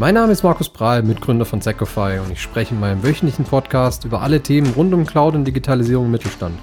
Mein 0.00 0.14
Name 0.14 0.30
ist 0.30 0.44
Markus 0.44 0.68
Prahl, 0.68 1.02
Mitgründer 1.02 1.44
von 1.44 1.60
Secofy 1.60 2.20
und 2.24 2.30
ich 2.30 2.40
spreche 2.40 2.72
in 2.72 2.78
meinem 2.78 3.02
wöchentlichen 3.02 3.44
Podcast 3.44 4.04
über 4.04 4.22
alle 4.22 4.40
Themen 4.40 4.72
rund 4.74 4.94
um 4.94 5.04
Cloud 5.04 5.34
und 5.34 5.44
Digitalisierung 5.44 6.04
im 6.04 6.12
Mittelstand. 6.12 6.56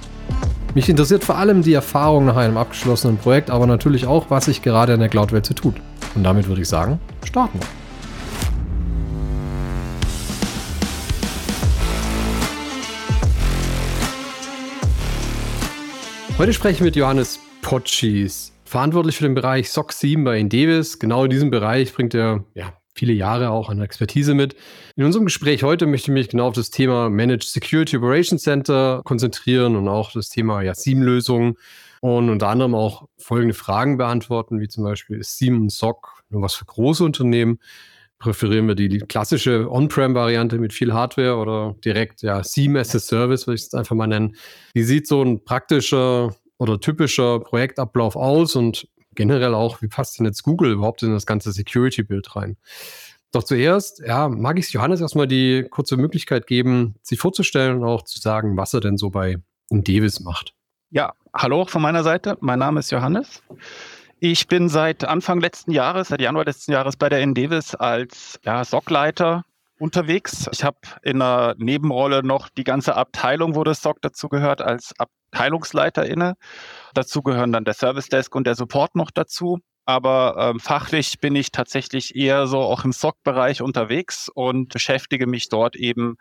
Mich 0.73 0.87
interessiert 0.87 1.25
vor 1.25 1.37
allem 1.37 1.61
die 1.61 1.73
Erfahrung 1.73 2.23
nach 2.23 2.37
einem 2.37 2.55
abgeschlossenen 2.55 3.17
Projekt, 3.17 3.49
aber 3.49 3.67
natürlich 3.67 4.05
auch, 4.05 4.29
was 4.29 4.45
sich 4.45 4.61
gerade 4.61 4.93
in 4.93 5.01
der 5.01 5.09
Cloud-Welt 5.09 5.45
so 5.45 5.53
tut. 5.53 5.75
Und 6.15 6.23
damit 6.23 6.47
würde 6.47 6.61
ich 6.61 6.69
sagen, 6.69 6.97
starten 7.25 7.59
wir. 7.59 7.67
Heute 16.37 16.53
spreche 16.53 16.75
ich 16.75 16.81
mit 16.81 16.95
Johannes 16.95 17.41
Potschis, 17.61 18.53
verantwortlich 18.63 19.17
für 19.17 19.25
den 19.25 19.35
Bereich 19.35 19.69
SOC 19.69 19.91
7 19.91 20.23
bei 20.23 20.39
Indevis. 20.39 20.99
Genau 20.99 21.25
in 21.25 21.31
diesem 21.31 21.51
Bereich 21.51 21.93
bringt 21.93 22.13
er 22.13 22.45
ja, 22.53 22.71
viele 22.95 23.13
Jahre 23.13 23.51
auch 23.51 23.69
an 23.69 23.81
Expertise 23.81 24.33
mit. 24.33 24.55
In 24.95 25.03
unserem 25.03 25.25
Gespräch 25.25 25.63
heute 25.63 25.85
möchte 25.85 26.11
ich 26.11 26.13
mich 26.13 26.29
genau 26.29 26.47
auf 26.47 26.55
das 26.55 26.71
Thema 26.71 27.09
Managed 27.09 27.43
Security 27.43 27.97
Operations 27.97 28.41
Center 28.41 29.01
konzentrieren 29.03 29.75
und 29.75 29.87
auch 29.87 30.11
das 30.11 30.29
Thema 30.29 30.61
ja, 30.61 30.73
SIEM-Lösungen 30.73 31.57
und 32.01 32.29
unter 32.29 32.47
anderem 32.47 32.73
auch 32.73 33.07
folgende 33.17 33.53
Fragen 33.53 33.97
beantworten, 33.97 34.59
wie 34.59 34.67
zum 34.67 34.83
Beispiel 34.83 35.19
ist 35.19 35.37
SIEM 35.37 35.61
und 35.61 35.71
SOC 35.71 36.23
nur 36.29 36.41
was 36.41 36.55
für 36.55 36.65
große 36.65 37.03
Unternehmen? 37.03 37.59
Präferieren 38.17 38.67
wir 38.67 38.75
die, 38.75 38.99
klassische 38.99 39.69
On-Prem-Variante 39.69 40.57
mit 40.57 40.71
viel 40.71 40.93
Hardware 40.93 41.35
oder 41.35 41.75
direkt 41.83 42.21
ja 42.21 42.43
SIEM 42.43 42.77
as 42.77 42.95
a 42.95 42.99
Service, 42.99 43.45
würde 43.45 43.55
ich 43.55 43.63
es 43.63 43.73
einfach 43.73 43.95
mal 43.95 44.07
nennen. 44.07 44.35
Wie 44.73 44.83
sieht 44.83 45.07
so 45.07 45.21
ein 45.21 45.43
praktischer 45.43 46.33
oder 46.57 46.79
typischer 46.79 47.41
Projektablauf 47.41 48.15
aus 48.15 48.55
und 48.55 48.87
generell 49.15 49.53
auch, 49.53 49.81
wie 49.81 49.87
passt 49.87 50.19
denn 50.19 50.25
jetzt 50.25 50.43
Google 50.43 50.71
überhaupt 50.73 51.03
in 51.03 51.11
das 51.11 51.25
ganze 51.25 51.51
Security-Bild 51.51 52.35
rein? 52.35 52.57
Doch 53.31 53.43
zuerst, 53.43 53.99
ja, 53.99 54.29
mag 54.29 54.57
ich 54.57 54.71
Johannes 54.71 55.01
erstmal 55.01 55.27
die 55.27 55.65
kurze 55.69 55.97
Möglichkeit 55.97 56.47
geben, 56.47 56.95
sich 57.01 57.19
vorzustellen 57.19 57.77
und 57.77 57.83
auch 57.83 58.03
zu 58.03 58.19
sagen, 58.19 58.55
was 58.55 58.73
er 58.73 58.79
denn 58.79 58.97
so 58.97 59.09
bei 59.09 59.37
Indevis 59.69 60.21
macht. 60.21 60.53
Ja, 60.89 61.13
hallo 61.33 61.61
auch 61.61 61.69
von 61.69 61.81
meiner 61.81 62.03
Seite. 62.03 62.37
Mein 62.39 62.59
Name 62.59 62.79
ist 62.79 62.91
Johannes. 62.91 63.43
Ich 64.19 64.47
bin 64.47 64.69
seit 64.69 65.03
Anfang 65.03 65.41
letzten 65.41 65.71
Jahres, 65.71 66.07
seit 66.07 66.21
Januar 66.21 66.45
letzten 66.45 66.71
Jahres 66.71 66.95
bei 66.95 67.09
der 67.09 67.19
Indevis 67.19 67.75
als 67.75 68.39
ja, 68.43 68.63
SOC-Leiter 68.63 69.43
unterwegs. 69.79 70.47
Ich 70.51 70.63
habe 70.63 70.77
in 71.03 71.21
einer 71.21 71.55
Nebenrolle 71.57 72.23
noch 72.23 72.49
die 72.49 72.63
ganze 72.63 72.95
Abteilung, 72.95 73.55
wo 73.55 73.63
das 73.63 73.81
SOC 73.81 74.01
dazu 74.01 74.29
gehört, 74.29 74.61
als 74.61 74.93
Abteilungsleiter 74.97 76.05
inne. 76.05 76.35
Dazu 76.93 77.21
gehören 77.21 77.51
dann 77.51 77.65
der 77.65 77.73
Service 77.73 78.07
Desk 78.07 78.33
und 78.35 78.47
der 78.47 78.55
Support 78.55 78.95
noch 78.95 79.11
dazu. 79.11 79.59
Aber 79.87 80.35
ähm, 80.39 80.59
fachlich 80.59 81.19
bin 81.19 81.35
ich 81.35 81.51
tatsächlich 81.51 82.15
eher 82.15 82.47
so 82.47 82.59
auch 82.59 82.83
im 82.85 82.91
SOC-Bereich 82.91 83.61
unterwegs 83.61 84.29
und 84.33 84.73
beschäftige 84.73 85.27
mich 85.27 85.49
dort 85.49 85.75
eben 85.75 86.17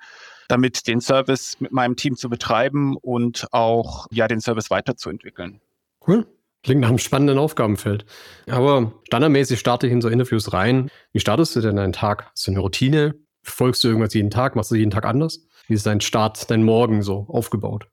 damit, 0.49 0.87
den 0.87 1.01
Service 1.01 1.59
mit 1.61 1.73
meinem 1.73 1.97
Team 1.97 2.17
zu 2.17 2.29
betreiben 2.29 2.97
und 3.01 3.47
auch 3.53 4.07
ja 4.11 4.29
den 4.29 4.41
Service 4.41 4.71
weiterzuentwickeln. 4.71 5.63
Cool. 6.07 6.27
Klingt 6.63 6.81
nach 6.81 6.89
einem 6.89 6.99
spannenden 6.99 7.39
Aufgabenfeld. 7.39 8.07
Aber 8.51 8.93
standardmäßig 9.05 9.61
starte 9.61 9.87
ich 9.87 9.93
in 9.93 10.01
so 10.01 10.09
Interviews 10.09 10.53
rein. 10.55 10.91
Wie 11.13 11.21
startest 11.21 11.57
du 11.57 11.61
denn 11.61 11.77
deinen 11.77 11.93
Tag? 11.93 12.31
Hast 12.31 12.47
du 12.47 12.53
eine 12.53 12.61
Routine? 12.61 13.15
Folgst 13.45 13.85
du 13.85 13.89
irgendwas 13.89 14.15
jeden 14.15 14.31
Tag? 14.31 14.57
Machst 14.57 14.71
du 14.71 14.75
jeden 14.75 14.91
Tag 14.91 15.05
anders? 15.05 15.47
Wie 15.69 15.75
ist 15.75 15.87
dein 15.87 16.01
Start, 16.01 16.51
dein 16.51 16.63
Morgen 16.63 17.03
so 17.03 17.27
aufgebaut? 17.29 17.87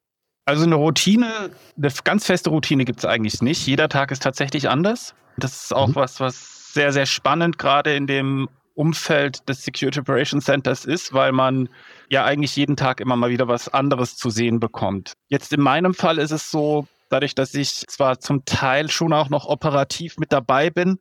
Also 0.45 0.63
eine 0.65 0.75
Routine, 0.75 1.51
eine 1.77 1.93
ganz 2.03 2.25
feste 2.25 2.49
Routine 2.49 2.85
gibt 2.85 2.99
es 2.99 3.05
eigentlich 3.05 3.41
nicht. 3.41 3.65
Jeder 3.67 3.89
Tag 3.89 4.11
ist 4.11 4.23
tatsächlich 4.23 4.69
anders. 4.69 5.13
Das 5.37 5.63
ist 5.63 5.73
auch 5.73 5.89
mhm. 5.89 5.95
was, 5.95 6.19
was 6.19 6.73
sehr, 6.73 6.91
sehr 6.91 7.05
spannend 7.05 7.57
gerade 7.57 7.95
in 7.95 8.07
dem 8.07 8.49
Umfeld 8.73 9.47
des 9.47 9.63
Security 9.63 9.99
Operations 9.99 10.45
Centers 10.45 10.85
ist, 10.85 11.13
weil 11.13 11.31
man 11.31 11.69
ja 12.09 12.23
eigentlich 12.25 12.55
jeden 12.55 12.75
Tag 12.75 12.99
immer 12.99 13.15
mal 13.15 13.29
wieder 13.29 13.47
was 13.47 13.69
anderes 13.69 14.15
zu 14.15 14.29
sehen 14.29 14.59
bekommt. 14.59 15.13
Jetzt 15.27 15.53
in 15.53 15.61
meinem 15.61 15.93
Fall 15.93 16.17
ist 16.17 16.31
es 16.31 16.49
so, 16.49 16.87
dadurch, 17.09 17.35
dass 17.35 17.53
ich 17.53 17.85
zwar 17.87 18.19
zum 18.19 18.45
Teil 18.45 18.89
schon 18.89 19.13
auch 19.13 19.29
noch 19.29 19.45
operativ 19.45 20.17
mit 20.17 20.31
dabei 20.31 20.69
bin, 20.69 20.99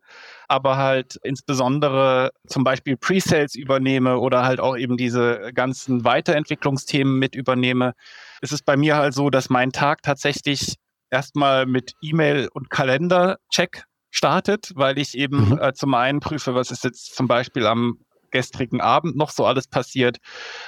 aber 0.50 0.76
halt 0.76 1.16
insbesondere 1.22 2.32
zum 2.48 2.64
Beispiel 2.64 2.96
Pre-Sales 2.96 3.54
übernehme 3.54 4.18
oder 4.18 4.44
halt 4.44 4.58
auch 4.58 4.76
eben 4.76 4.96
diese 4.96 5.52
ganzen 5.54 6.04
Weiterentwicklungsthemen 6.04 7.18
mit 7.18 7.36
übernehme, 7.36 7.94
ist 8.40 8.52
es 8.52 8.60
bei 8.60 8.76
mir 8.76 8.96
halt 8.96 9.14
so, 9.14 9.30
dass 9.30 9.48
mein 9.48 9.70
Tag 9.70 10.02
tatsächlich 10.02 10.74
erstmal 11.08 11.66
mit 11.66 11.92
E-Mail 12.02 12.48
und 12.52 12.68
Kalender-Check 12.68 13.84
startet, 14.10 14.72
weil 14.74 14.98
ich 14.98 15.16
eben 15.16 15.50
mhm. 15.50 15.58
äh, 15.60 15.72
zum 15.72 15.94
einen 15.94 16.18
prüfe, 16.18 16.52
was 16.56 16.72
ist 16.72 16.82
jetzt 16.82 17.14
zum 17.14 17.28
Beispiel 17.28 17.64
am 17.64 17.98
gestrigen 18.32 18.80
Abend 18.80 19.16
noch 19.16 19.30
so 19.30 19.46
alles 19.46 19.68
passiert, 19.68 20.18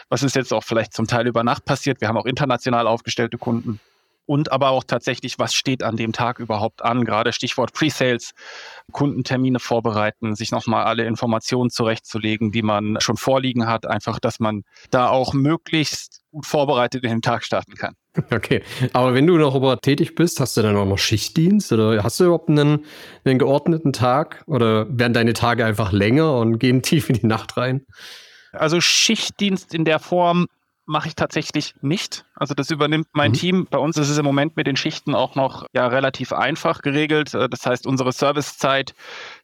was 0.08 0.22
ist 0.22 0.36
jetzt 0.36 0.52
auch 0.52 0.62
vielleicht 0.62 0.92
zum 0.92 1.08
Teil 1.08 1.26
über 1.26 1.42
Nacht 1.42 1.64
passiert. 1.64 2.00
Wir 2.00 2.06
haben 2.06 2.16
auch 2.16 2.26
international 2.26 2.86
aufgestellte 2.86 3.36
Kunden 3.36 3.80
und 4.26 4.52
aber 4.52 4.70
auch 4.70 4.84
tatsächlich, 4.84 5.38
was 5.38 5.54
steht 5.54 5.82
an 5.82 5.96
dem 5.96 6.12
Tag 6.12 6.38
überhaupt 6.38 6.82
an, 6.82 7.04
gerade 7.04 7.32
Stichwort 7.32 7.72
Pre-Sales, 7.72 8.32
Kundentermine 8.92 9.58
vorbereiten, 9.58 10.34
sich 10.34 10.52
nochmal 10.52 10.84
alle 10.84 11.04
Informationen 11.04 11.70
zurechtzulegen, 11.70 12.52
die 12.52 12.62
man 12.62 12.98
schon 13.00 13.16
vorliegen 13.16 13.66
hat, 13.66 13.86
einfach, 13.86 14.18
dass 14.20 14.40
man 14.40 14.62
da 14.90 15.08
auch 15.08 15.32
möglichst 15.32 16.20
gut 16.30 16.46
vorbereitet 16.46 17.04
in 17.04 17.10
den 17.10 17.22
Tag 17.22 17.44
starten 17.44 17.74
kann. 17.74 17.94
Okay, 18.30 18.62
aber 18.92 19.14
wenn 19.14 19.26
du 19.26 19.38
noch 19.38 19.54
aber 19.54 19.78
tätig 19.80 20.14
bist, 20.14 20.38
hast 20.38 20.56
du 20.56 20.62
dann 20.62 20.76
auch 20.76 20.84
noch 20.84 20.98
Schichtdienst 20.98 21.72
oder 21.72 22.02
hast 22.02 22.20
du 22.20 22.24
überhaupt 22.24 22.50
einen, 22.50 22.84
einen 23.24 23.38
geordneten 23.38 23.92
Tag 23.92 24.42
oder 24.46 24.86
werden 24.98 25.14
deine 25.14 25.32
Tage 25.32 25.64
einfach 25.64 25.92
länger 25.92 26.36
und 26.36 26.58
gehen 26.58 26.82
tief 26.82 27.08
in 27.08 27.16
die 27.16 27.26
Nacht 27.26 27.56
rein? 27.56 27.86
Also 28.52 28.82
Schichtdienst 28.82 29.74
in 29.74 29.86
der 29.86 29.98
Form 29.98 30.46
mache 30.92 31.08
ich 31.08 31.16
tatsächlich 31.16 31.74
nicht. 31.80 32.24
Also 32.34 32.54
das 32.54 32.70
übernimmt 32.70 33.08
mein 33.12 33.32
mhm. 33.32 33.36
Team. 33.36 33.66
Bei 33.68 33.78
uns 33.78 33.96
ist 33.96 34.08
es 34.08 34.18
im 34.18 34.24
Moment 34.24 34.56
mit 34.56 34.66
den 34.66 34.76
Schichten 34.76 35.14
auch 35.14 35.34
noch 35.34 35.66
ja 35.72 35.86
relativ 35.86 36.32
einfach 36.32 36.82
geregelt. 36.82 37.34
Äh, 37.34 37.48
das 37.48 37.66
heißt, 37.66 37.86
unsere 37.86 38.12
Servicezeit 38.12 38.94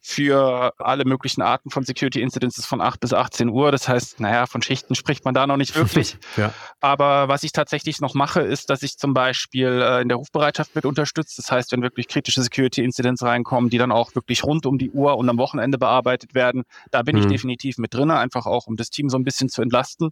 für 0.01 0.73
alle 0.77 1.05
möglichen 1.05 1.41
Arten 1.41 1.71
von 1.71 1.83
Security 1.83 2.21
Incidents 2.21 2.57
ist 2.57 2.67
von 2.67 2.81
8 2.81 2.99
bis 2.99 3.13
18 3.13 3.49
Uhr. 3.49 3.71
Das 3.71 3.89
heißt, 3.89 4.19
naja, 4.19 4.45
von 4.45 4.61
Schichten 4.61 4.95
spricht 4.95 5.25
man 5.25 5.33
da 5.33 5.47
noch 5.47 5.57
nicht 5.57 5.75
wirklich. 5.75 6.17
ja. 6.37 6.53
Aber 6.79 7.27
was 7.27 7.43
ich 7.43 7.51
tatsächlich 7.51 7.99
noch 7.99 8.13
mache, 8.13 8.41
ist, 8.41 8.69
dass 8.69 8.83
ich 8.83 8.97
zum 8.97 9.13
Beispiel 9.13 9.81
äh, 9.81 10.01
in 10.01 10.07
der 10.07 10.17
Rufbereitschaft 10.17 10.75
mit 10.75 10.85
unterstütze. 10.85 11.41
Das 11.41 11.51
heißt, 11.51 11.71
wenn 11.71 11.81
wirklich 11.81 12.07
kritische 12.07 12.43
Security 12.43 12.83
Incidents 12.83 13.23
reinkommen, 13.23 13.71
die 13.71 13.79
dann 13.79 13.91
auch 13.91 14.13
wirklich 14.13 14.43
rund 14.43 14.67
um 14.67 14.77
die 14.77 14.91
Uhr 14.91 15.17
und 15.17 15.27
am 15.27 15.39
Wochenende 15.39 15.79
bearbeitet 15.79 16.35
werden, 16.35 16.63
da 16.91 17.01
bin 17.01 17.15
mhm. 17.15 17.23
ich 17.23 17.27
definitiv 17.27 17.79
mit 17.79 17.93
drin, 17.93 18.11
einfach 18.11 18.45
auch 18.45 18.67
um 18.67 18.75
das 18.75 18.91
Team 18.91 19.09
so 19.09 19.17
ein 19.17 19.23
bisschen 19.23 19.49
zu 19.49 19.63
entlasten. 19.63 20.11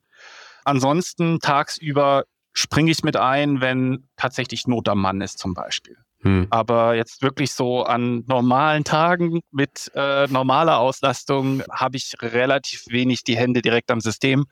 Ansonsten 0.67 1.39
tagsüber 1.39 2.25
springe 2.51 2.91
ich 2.91 3.01
mit 3.01 3.15
ein, 3.15 3.61
wenn 3.61 4.09
tatsächlich 4.17 4.67
Not 4.67 4.89
am 4.89 4.99
Mann 4.99 5.21
ist 5.21 5.39
zum 5.39 5.53
Beispiel. 5.53 5.95
Hm. 6.23 6.47
Aber 6.49 6.93
jetzt 6.95 7.21
wirklich 7.21 7.53
so 7.53 7.83
an 7.83 8.25
normalen 8.27 8.83
Tagen 8.83 9.39
mit 9.51 9.89
äh, 9.95 10.27
normaler 10.27 10.79
Auslastung 10.79 11.63
habe 11.71 11.95
ich 11.95 12.15
relativ 12.21 12.83
wenig 12.89 13.23
die 13.23 13.37
Hände 13.37 13.61
direkt 13.61 13.89
am 13.91 14.01
System. 14.01 14.43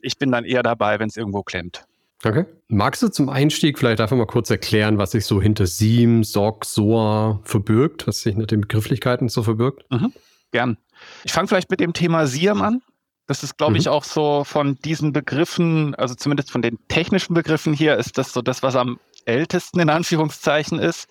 Ich 0.00 0.16
bin 0.16 0.30
dann 0.30 0.44
eher 0.44 0.62
dabei, 0.62 1.00
wenn 1.00 1.08
es 1.08 1.16
irgendwo 1.16 1.42
klemmt. 1.42 1.86
Okay. 2.24 2.44
Magst 2.68 3.02
du 3.02 3.08
zum 3.08 3.28
Einstieg 3.28 3.80
vielleicht 3.80 4.00
einfach 4.00 4.16
mal 4.16 4.26
kurz 4.26 4.48
erklären, 4.48 4.96
was 4.98 5.10
sich 5.10 5.26
so 5.26 5.42
hinter 5.42 5.66
SIEM, 5.66 6.22
SOC, 6.22 6.64
SOA 6.64 7.40
verbirgt, 7.42 8.06
was 8.06 8.20
sich 8.20 8.34
hinter 8.34 8.46
den 8.46 8.60
Begrifflichkeiten 8.60 9.28
so 9.28 9.42
verbirgt? 9.42 9.90
Mhm. 9.90 10.12
Gern. 10.52 10.78
Ich 11.24 11.32
fange 11.32 11.48
vielleicht 11.48 11.70
mit 11.70 11.80
dem 11.80 11.94
Thema 11.94 12.28
SIEM 12.28 12.62
an. 12.62 12.82
Das 13.26 13.42
ist, 13.42 13.56
glaube 13.56 13.72
mhm. 13.72 13.78
ich, 13.78 13.88
auch 13.88 14.04
so 14.04 14.44
von 14.44 14.76
diesen 14.76 15.12
Begriffen, 15.12 15.94
also 15.94 16.14
zumindest 16.14 16.50
von 16.50 16.62
den 16.62 16.78
technischen 16.88 17.34
Begriffen 17.34 17.72
hier, 17.72 17.96
ist 17.96 18.18
das 18.18 18.32
so 18.32 18.42
das, 18.42 18.62
was 18.62 18.76
am 18.76 18.98
ältesten 19.24 19.80
in 19.80 19.90
Anführungszeichen 19.90 20.78
ist. 20.78 21.08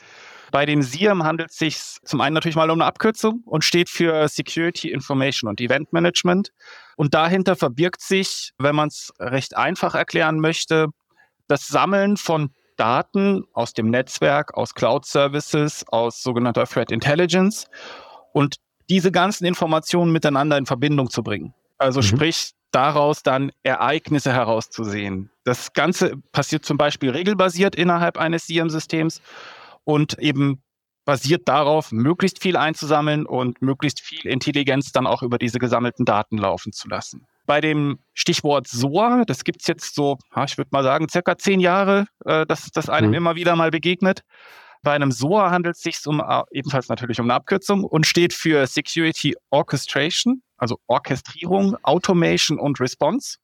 Bei 0.52 0.66
dem 0.66 0.82
SIEM 0.82 1.24
handelt 1.24 1.52
es 1.52 1.58
sich 1.58 1.80
zum 2.04 2.20
einen 2.20 2.34
natürlich 2.34 2.58
mal 2.58 2.70
um 2.70 2.82
eine 2.82 2.86
Abkürzung 2.86 3.42
und 3.46 3.64
steht 3.64 3.90
für 3.90 4.28
Security 4.28 4.92
Information 4.92 5.50
und 5.50 5.62
Event 5.62 5.94
Management. 5.94 6.52
Und 6.98 7.14
dahinter 7.14 7.56
verbirgt 7.56 8.02
sich, 8.02 8.52
wenn 8.58 8.76
man 8.76 8.90
es 8.90 9.14
recht 9.18 9.56
einfach 9.56 9.96
erklären 9.96 10.40
möchte, 10.40 10.88
das 11.48 11.68
Sammeln 11.68 12.18
von 12.18 12.52
Daten 12.76 13.46
aus 13.54 13.74
dem 13.74 13.90
Netzwerk, 13.90 14.58
aus 14.58 14.74
Cloud 14.74 15.06
Services, 15.06 15.86
aus 15.88 16.22
sogenannter 16.22 16.66
Threat 16.66 16.92
Intelligence 16.92 17.68
und 18.34 18.58
diese 18.90 19.12
ganzen 19.12 19.46
Informationen 19.46 20.12
miteinander 20.12 20.58
in 20.58 20.66
Verbindung 20.66 21.10
zu 21.10 21.24
bringen. 21.24 21.54
Also 21.82 22.00
mhm. 22.00 22.06
sprich, 22.06 22.52
daraus 22.72 23.24
dann 23.24 23.52
Ereignisse 23.64 24.32
herauszusehen. 24.32 25.30
Das 25.44 25.74
Ganze 25.74 26.14
passiert 26.32 26.64
zum 26.64 26.78
Beispiel 26.78 27.10
regelbasiert 27.10 27.76
innerhalb 27.76 28.18
eines 28.18 28.46
SIEM-Systems 28.46 29.22
und 29.84 30.18
eben 30.20 30.62
basiert 31.04 31.48
darauf, 31.48 31.92
möglichst 31.92 32.42
viel 32.42 32.56
einzusammeln 32.56 33.26
und 33.26 33.62
möglichst 33.62 34.00
viel 34.00 34.28
Intelligenz 34.28 34.92
dann 34.92 35.08
auch 35.08 35.24
über 35.24 35.40
diese 35.40 35.58
gesammelten 35.58 36.06
Daten 36.06 36.38
laufen 36.38 36.72
zu 36.72 36.88
lassen. 36.88 37.26
Bei 37.48 37.60
dem 37.60 38.00
Stichwort 38.14 38.68
SOA, 38.68 39.24
das 39.26 39.44
gibt 39.44 39.62
es 39.62 39.68
jetzt 39.68 39.96
so, 39.96 40.20
ich 40.46 40.58
würde 40.58 40.70
mal 40.72 40.84
sagen, 40.84 41.10
circa 41.10 41.38
zehn 41.38 41.60
Jahre, 41.60 42.06
äh, 42.26 42.46
dass 42.46 42.70
das 42.72 42.88
einem 42.88 43.10
mhm. 43.10 43.16
immer 43.16 43.36
wieder 43.36 43.56
mal 43.56 43.72
begegnet. 43.72 44.22
Bei 44.84 44.94
einem 44.94 45.12
SOA 45.12 45.50
handelt 45.50 45.76
es 45.76 45.82
sich 45.82 45.98
um, 46.06 46.20
äh, 46.20 46.44
ebenfalls 46.52 46.88
natürlich 46.88 47.20
um 47.20 47.26
eine 47.26 47.34
Abkürzung 47.34 47.84
und 47.84 48.06
steht 48.06 48.34
für 48.34 48.68
Security 48.68 49.36
Orchestration 49.50 50.44
also 50.62 50.80
Orchestrierung, 50.88 51.76
Automation 51.84 52.60
und 52.60 52.80
Response. 52.80 53.40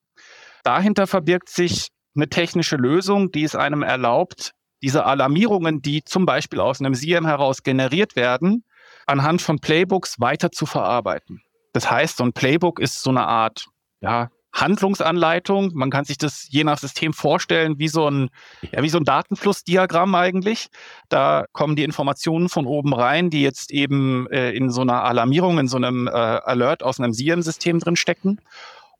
Dahinter 0.63 1.07
verbirgt 1.07 1.49
sich 1.49 1.89
eine 2.15 2.29
technische 2.29 2.77
Lösung, 2.77 3.31
die 3.31 3.43
es 3.43 3.55
einem 3.55 3.81
erlaubt, 3.81 4.51
diese 4.81 5.05
Alarmierungen, 5.05 5.81
die 5.81 6.03
zum 6.03 6.25
Beispiel 6.25 6.59
aus 6.59 6.79
einem 6.79 6.93
SIEM 6.93 7.25
heraus 7.25 7.63
generiert 7.63 8.15
werden, 8.15 8.63
anhand 9.07 9.41
von 9.41 9.59
Playbooks 9.59 10.19
weiter 10.19 10.51
zu 10.51 10.65
verarbeiten. 10.65 11.41
Das 11.73 11.89
heißt, 11.89 12.17
so 12.17 12.23
ein 12.23 12.33
Playbook 12.33 12.79
ist 12.79 13.01
so 13.01 13.09
eine 13.09 13.27
Art 13.27 13.65
ja, 14.01 14.29
Handlungsanleitung. 14.53 15.71
Man 15.73 15.89
kann 15.89 16.05
sich 16.05 16.17
das 16.17 16.47
je 16.49 16.63
nach 16.63 16.79
System 16.79 17.13
vorstellen 17.13 17.79
wie 17.79 17.87
so 17.87 18.09
ein, 18.09 18.29
ja, 18.71 18.81
wie 18.81 18.89
so 18.89 18.97
ein 18.97 19.03
Datenflussdiagramm 19.03 20.15
eigentlich. 20.15 20.69
Da 21.09 21.45
kommen 21.51 21.75
die 21.75 21.83
Informationen 21.83 22.49
von 22.49 22.65
oben 22.65 22.93
rein, 22.93 23.29
die 23.29 23.41
jetzt 23.41 23.71
eben 23.71 24.27
äh, 24.31 24.51
in 24.51 24.69
so 24.69 24.81
einer 24.81 25.03
Alarmierung, 25.03 25.59
in 25.59 25.67
so 25.67 25.77
einem 25.77 26.07
äh, 26.07 26.11
Alert 26.11 26.83
aus 26.83 26.99
einem 26.99 27.13
SIEM-System 27.13 27.79
drin 27.79 27.95
stecken. 27.95 28.39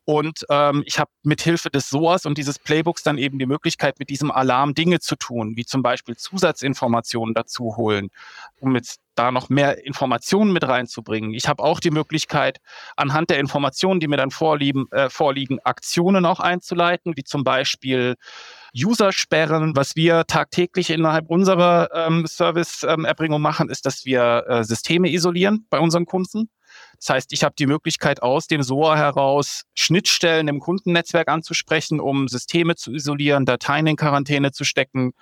Und 0.09 0.45
ähm, 0.50 0.83
ich 0.86 1.00
habe 1.00 1.12
mit 1.24 1.42
Hilfe 1.42 1.69
des 1.69 1.89
SOAS 1.89 2.25
und 2.25 2.38
dieses 2.38 2.59
Playbooks 2.59 3.04
dann 3.04 3.18
eben 3.18 3.39
die 3.39 3.45
Möglichkeit, 3.45 4.00
mit 4.00 4.09
diesem 4.09 4.31
Alarm 4.31 4.74
Dinge 4.74 5.01
zu 5.01 5.18
tun, 5.18 5.57
wie 5.57 5.65
zum 5.65 5.83
Beispiel 5.83 6.15
Zusatzinformationen 6.15 7.33
dazu 7.33 7.75
holen, 7.75 8.07
um 8.62 8.74
jetzt 8.74 9.01
da 9.15 9.31
noch 9.31 9.50
mehr 9.50 9.86
Informationen 9.86 10.54
mit 10.54 10.65
reinzubringen. 10.65 11.33
Ich 11.33 11.50
habe 11.50 11.62
auch 11.62 11.81
die 11.81 11.92
Möglichkeit, 11.92 12.59
anhand 12.95 13.30
der 13.30 13.39
Informationen, 13.39 14.00
die 14.00 14.07
mir 14.07 14.15
dann 14.15 14.31
vorliegen, 14.31 14.89
äh, 14.92 15.09
vorliegen, 15.09 15.59
Aktionen 15.65 16.25
auch 16.25 16.39
einzuleiten, 16.39 17.18
wie 17.18 17.25
zum 17.25 17.44
Beispiel 17.44 18.15
User-Sperren. 18.74 19.75
Was 19.75 19.98
wir 19.98 20.24
tagtäglich 20.25 20.89
innerhalb 20.89 21.30
unserer 21.30 21.89
ähm, 21.94 22.25
Service-Erbringung 22.25 23.39
ähm, 23.39 23.42
machen, 23.42 23.69
ist, 23.69 23.86
dass 23.86 24.06
wir 24.06 24.45
äh, 24.48 24.63
Systeme 24.63 25.12
isolieren 25.12 25.68
bei 25.69 25.80
unseren 25.80 26.06
Kunden. 26.06 26.50
Das 26.99 27.09
heißt, 27.09 27.33
ich 27.33 27.44
habe 27.44 27.55
die 27.57 27.67
Möglichkeit, 27.67 28.21
aus 28.23 28.47
dem 28.47 28.63
SOA 28.63 28.95
heraus 28.95 29.63
Schnittstellen 29.73 30.47
im 30.47 30.59
Kundennetzwerk 30.59 31.27
anzusprechen, 31.27 31.99
um 31.99 32.27
Systeme 32.27 32.75
zu 32.75 32.94
isolieren, 32.94 33.45
Dateien 33.45 33.88
in 33.88 33.95
Quarantäne 33.95 34.51
zu 34.51 34.63
stecken 34.63 35.13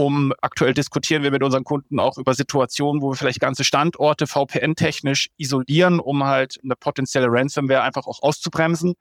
um 0.00 0.32
aktuell 0.40 0.72
diskutieren 0.72 1.22
wir 1.22 1.30
mit 1.30 1.42
unseren 1.42 1.62
Kunden 1.62 2.00
auch 2.00 2.16
über 2.16 2.32
Situationen, 2.32 3.02
wo 3.02 3.10
wir 3.10 3.16
vielleicht 3.16 3.38
ganze 3.38 3.64
Standorte 3.64 4.26
VPN-technisch 4.26 5.28
isolieren, 5.36 6.00
um 6.00 6.24
halt 6.24 6.58
eine 6.64 6.74
potenzielle 6.74 7.26
Ransomware 7.28 7.82
einfach 7.82 8.06
auch 8.06 8.22
auszubremsen. 8.22 8.94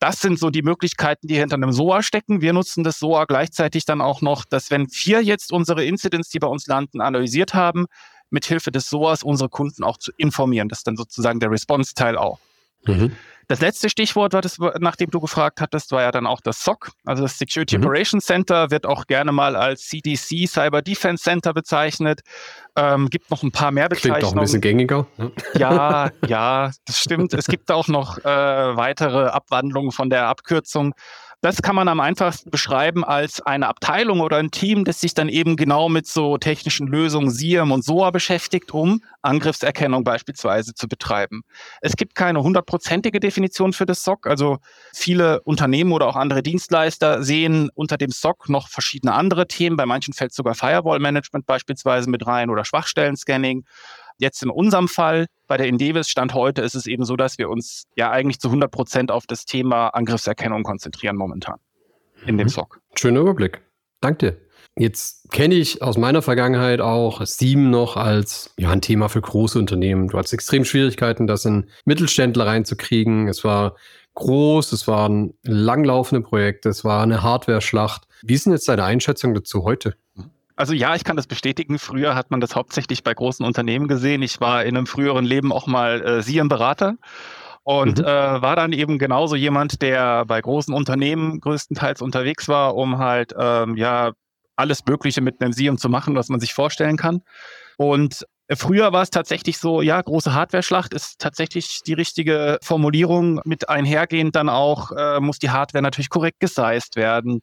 Das 0.00 0.20
sind 0.20 0.38
so 0.38 0.48
die 0.48 0.62
Möglichkeiten, 0.62 1.26
die 1.26 1.36
hinter 1.36 1.56
einem 1.56 1.72
SOA 1.72 2.02
stecken. 2.02 2.40
Wir 2.40 2.54
nutzen 2.54 2.82
das 2.82 2.98
SOA 2.98 3.26
gleichzeitig 3.26 3.84
dann 3.84 4.00
auch 4.00 4.22
noch, 4.22 4.46
dass 4.46 4.70
wenn 4.70 4.86
wir 4.86 5.22
jetzt 5.22 5.52
unsere 5.52 5.84
Incidents, 5.84 6.30
die 6.30 6.38
bei 6.38 6.48
uns 6.48 6.66
landen, 6.66 7.02
analysiert 7.02 7.52
haben, 7.52 7.84
mithilfe 8.30 8.70
des 8.70 8.88
SOAS 8.88 9.22
unsere 9.22 9.48
Kunden 9.48 9.84
auch 9.84 9.98
zu 9.98 10.12
informieren. 10.16 10.68
Das 10.68 10.80
ist 10.80 10.86
dann 10.86 10.96
sozusagen 10.96 11.40
der 11.40 11.50
Response-Teil 11.50 12.16
auch. 12.16 12.38
Mhm. 12.86 13.12
Das 13.50 13.62
letzte 13.62 13.88
Stichwort, 13.88 14.34
das, 14.34 14.58
nachdem 14.78 15.10
du 15.10 15.20
gefragt 15.20 15.62
hattest, 15.62 15.90
war 15.90 16.02
ja 16.02 16.10
dann 16.10 16.26
auch 16.26 16.42
das 16.42 16.62
SOC. 16.62 16.90
Also 17.06 17.22
das 17.22 17.38
Security 17.38 17.78
mhm. 17.78 17.84
Operations 17.84 18.26
Center 18.26 18.70
wird 18.70 18.84
auch 18.84 19.06
gerne 19.06 19.32
mal 19.32 19.56
als 19.56 19.86
CDC, 19.88 20.46
Cyber 20.46 20.82
Defense 20.82 21.24
Center 21.24 21.54
bezeichnet. 21.54 22.20
Ähm, 22.76 23.08
gibt 23.08 23.30
noch 23.30 23.42
ein 23.42 23.50
paar 23.50 23.70
mehr 23.70 23.88
Bezeichnungen. 23.88 24.18
Klingt 24.18 24.32
auch 24.34 24.36
ein 24.36 24.42
bisschen 24.42 24.60
gängiger. 24.60 25.06
Ne? 25.16 25.32
Ja, 25.54 26.10
ja, 26.26 26.70
das 26.84 26.98
stimmt. 27.00 27.32
Es 27.32 27.46
gibt 27.46 27.70
auch 27.70 27.88
noch 27.88 28.18
äh, 28.18 28.24
weitere 28.24 29.28
Abwandlungen 29.28 29.92
von 29.92 30.10
der 30.10 30.26
Abkürzung. 30.26 30.92
Das 31.40 31.62
kann 31.62 31.76
man 31.76 31.86
am 31.86 32.00
einfachsten 32.00 32.50
beschreiben 32.50 33.04
als 33.04 33.40
eine 33.40 33.68
Abteilung 33.68 34.20
oder 34.20 34.38
ein 34.38 34.50
Team, 34.50 34.84
das 34.84 35.00
sich 35.00 35.14
dann 35.14 35.28
eben 35.28 35.54
genau 35.54 35.88
mit 35.88 36.04
so 36.04 36.36
technischen 36.36 36.88
Lösungen 36.88 37.30
SIEM 37.30 37.70
und 37.70 37.84
SOA 37.84 38.10
beschäftigt, 38.10 38.74
um 38.74 39.02
Angriffserkennung 39.22 40.02
beispielsweise 40.02 40.74
zu 40.74 40.88
betreiben. 40.88 41.42
Es 41.80 41.94
gibt 41.94 42.16
keine 42.16 42.42
hundertprozentige 42.42 43.20
Definition 43.20 43.72
für 43.72 43.86
das 43.86 44.02
SOC. 44.02 44.26
Also 44.26 44.58
viele 44.92 45.40
Unternehmen 45.42 45.92
oder 45.92 46.08
auch 46.08 46.16
andere 46.16 46.42
Dienstleister 46.42 47.22
sehen 47.22 47.70
unter 47.72 47.98
dem 47.98 48.10
SOC 48.10 48.48
noch 48.48 48.68
verschiedene 48.68 49.14
andere 49.14 49.46
Themen. 49.46 49.76
Bei 49.76 49.86
manchen 49.86 50.14
fällt 50.14 50.34
sogar 50.34 50.56
Firewall 50.56 50.98
Management 50.98 51.46
beispielsweise 51.46 52.10
mit 52.10 52.26
rein 52.26 52.50
oder 52.50 52.64
Schwachstellen-Scanning. 52.64 53.64
Jetzt 54.18 54.42
in 54.42 54.50
unserem 54.50 54.88
Fall 54.88 55.26
bei 55.46 55.56
der 55.56 55.66
Indevis 55.66 56.08
Stand 56.08 56.34
heute 56.34 56.62
ist 56.62 56.74
es 56.74 56.86
eben 56.86 57.04
so, 57.04 57.16
dass 57.16 57.38
wir 57.38 57.48
uns 57.48 57.84
ja 57.96 58.10
eigentlich 58.10 58.40
zu 58.40 58.48
100 58.48 58.70
Prozent 58.70 59.10
auf 59.10 59.26
das 59.26 59.44
Thema 59.44 59.88
Angriffserkennung 59.88 60.64
konzentrieren 60.64 61.16
momentan 61.16 61.56
in 62.26 62.34
mhm. 62.34 62.38
dem 62.38 62.48
SOC. 62.48 62.80
Schöner 62.96 63.20
Überblick. 63.20 63.62
Danke 64.00 64.32
dir. 64.32 64.48
Jetzt 64.76 65.30
kenne 65.32 65.56
ich 65.56 65.82
aus 65.82 65.96
meiner 65.96 66.22
Vergangenheit 66.22 66.80
auch 66.80 67.24
Steam 67.26 67.70
noch 67.70 67.96
als 67.96 68.54
ja, 68.58 68.70
ein 68.70 68.80
Thema 68.80 69.08
für 69.08 69.20
große 69.20 69.58
Unternehmen. 69.58 70.08
Du 70.08 70.18
hattest 70.18 70.34
extrem 70.34 70.64
Schwierigkeiten, 70.64 71.26
das 71.26 71.44
in 71.44 71.68
Mittelständler 71.84 72.46
reinzukriegen. 72.46 73.26
Es 73.26 73.42
war 73.42 73.74
groß, 74.14 74.72
es 74.72 74.86
waren 74.86 75.34
langlaufende 75.42 76.26
Projekte, 76.26 76.68
es 76.68 76.84
war 76.84 77.02
eine 77.02 77.22
Hardware-Schlacht. 77.22 78.06
Wie 78.22 78.34
ist 78.34 78.46
denn 78.46 78.52
jetzt 78.52 78.68
deine 78.68 78.84
Einschätzung 78.84 79.34
dazu 79.34 79.64
heute? 79.64 79.94
Also 80.58 80.74
ja, 80.74 80.96
ich 80.96 81.04
kann 81.04 81.16
das 81.16 81.28
bestätigen. 81.28 81.78
Früher 81.78 82.16
hat 82.16 82.32
man 82.32 82.40
das 82.40 82.56
hauptsächlich 82.56 83.04
bei 83.04 83.14
großen 83.14 83.46
Unternehmen 83.46 83.86
gesehen. 83.86 84.22
Ich 84.22 84.40
war 84.40 84.64
in 84.64 84.76
einem 84.76 84.88
früheren 84.88 85.24
Leben 85.24 85.52
auch 85.52 85.68
mal 85.68 86.02
äh, 86.02 86.20
SIEM-Berater 86.20 86.96
und 87.62 87.98
mhm. 87.98 88.04
äh, 88.04 88.42
war 88.42 88.56
dann 88.56 88.72
eben 88.72 88.98
genauso 88.98 89.36
jemand, 89.36 89.82
der 89.82 90.24
bei 90.24 90.40
großen 90.40 90.74
Unternehmen 90.74 91.38
größtenteils 91.38 92.02
unterwegs 92.02 92.48
war, 92.48 92.74
um 92.74 92.98
halt 92.98 93.32
ähm, 93.38 93.76
ja 93.76 94.12
alles 94.56 94.84
Mögliche 94.84 95.20
mit 95.20 95.40
einem 95.40 95.52
SIEM 95.52 95.78
zu 95.78 95.88
machen, 95.88 96.16
was 96.16 96.28
man 96.28 96.40
sich 96.40 96.52
vorstellen 96.54 96.96
kann. 96.96 97.22
Und 97.76 98.26
Früher 98.56 98.94
war 98.94 99.02
es 99.02 99.10
tatsächlich 99.10 99.58
so, 99.58 99.82
ja, 99.82 100.00
große 100.00 100.32
Hardware-Schlacht 100.32 100.94
ist 100.94 101.18
tatsächlich 101.18 101.82
die 101.86 101.92
richtige 101.92 102.58
Formulierung. 102.62 103.42
Mit 103.44 103.68
einhergehend 103.68 104.36
dann 104.36 104.48
auch 104.48 104.90
äh, 104.92 105.20
muss 105.20 105.38
die 105.38 105.50
Hardware 105.50 105.82
natürlich 105.82 106.08
korrekt 106.08 106.40
gesized 106.40 106.96
werden. 106.96 107.42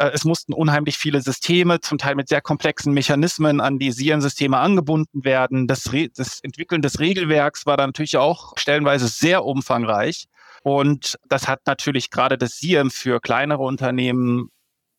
Äh, 0.00 0.10
es 0.14 0.24
mussten 0.24 0.52
unheimlich 0.54 0.96
viele 0.96 1.20
Systeme, 1.20 1.80
zum 1.80 1.98
Teil 1.98 2.14
mit 2.14 2.28
sehr 2.28 2.40
komplexen 2.40 2.92
Mechanismen 2.92 3.60
an 3.60 3.78
die 3.78 3.92
SIEM-Systeme 3.92 4.58
angebunden 4.58 5.24
werden. 5.24 5.66
Das, 5.66 5.92
Re 5.92 6.08
das 6.08 6.40
Entwickeln 6.40 6.82
des 6.82 6.98
Regelwerks 6.98 7.66
war 7.66 7.76
dann 7.76 7.90
natürlich 7.90 8.16
auch 8.16 8.54
stellenweise 8.56 9.08
sehr 9.08 9.44
umfangreich. 9.44 10.24
Und 10.62 11.16
das 11.28 11.48
hat 11.48 11.60
natürlich 11.66 12.10
gerade 12.10 12.38
das 12.38 12.58
SIEM 12.58 12.90
für 12.90 13.20
kleinere 13.20 13.62
Unternehmen 13.62 14.50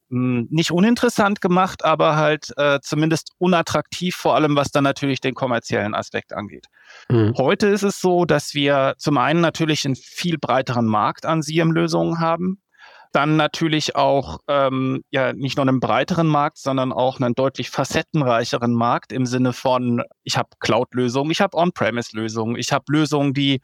hm, 0.09 0.47
nicht 0.51 0.71
uninteressant 0.71 1.41
gemacht, 1.41 1.83
aber 1.83 2.15
halt 2.15 2.53
äh, 2.57 2.79
zumindest 2.81 3.31
unattraktiv, 3.37 4.15
vor 4.15 4.35
allem 4.35 4.55
was 4.55 4.71
dann 4.71 4.83
natürlich 4.83 5.19
den 5.19 5.33
kommerziellen 5.33 5.95
Aspekt 5.95 6.33
angeht. 6.33 6.67
Mhm. 7.09 7.33
Heute 7.37 7.67
ist 7.67 7.83
es 7.83 7.99
so, 7.99 8.25
dass 8.25 8.53
wir 8.53 8.95
zum 8.97 9.17
einen 9.17 9.41
natürlich 9.41 9.85
einen 9.85 9.95
viel 9.95 10.37
breiteren 10.37 10.85
Markt 10.85 11.25
an 11.25 11.41
SIEM-Lösungen 11.41 12.19
haben. 12.19 12.61
Dann 13.11 13.35
natürlich 13.35 13.95
auch 13.97 14.39
ähm, 14.47 15.03
ja 15.11 15.33
nicht 15.33 15.57
nur 15.57 15.67
einen 15.67 15.81
breiteren 15.81 16.27
Markt, 16.27 16.57
sondern 16.57 16.93
auch 16.93 17.19
einen 17.19 17.35
deutlich 17.35 17.69
facettenreicheren 17.69 18.73
Markt 18.73 19.11
im 19.11 19.25
Sinne 19.25 19.51
von, 19.51 20.01
ich 20.23 20.37
habe 20.37 20.49
Cloud-Lösungen, 20.59 21.29
ich 21.31 21.41
habe 21.41 21.57
On-Premise-Lösungen, 21.57 22.55
ich 22.55 22.71
habe 22.71 22.85
Lösungen, 22.89 23.33
die 23.33 23.59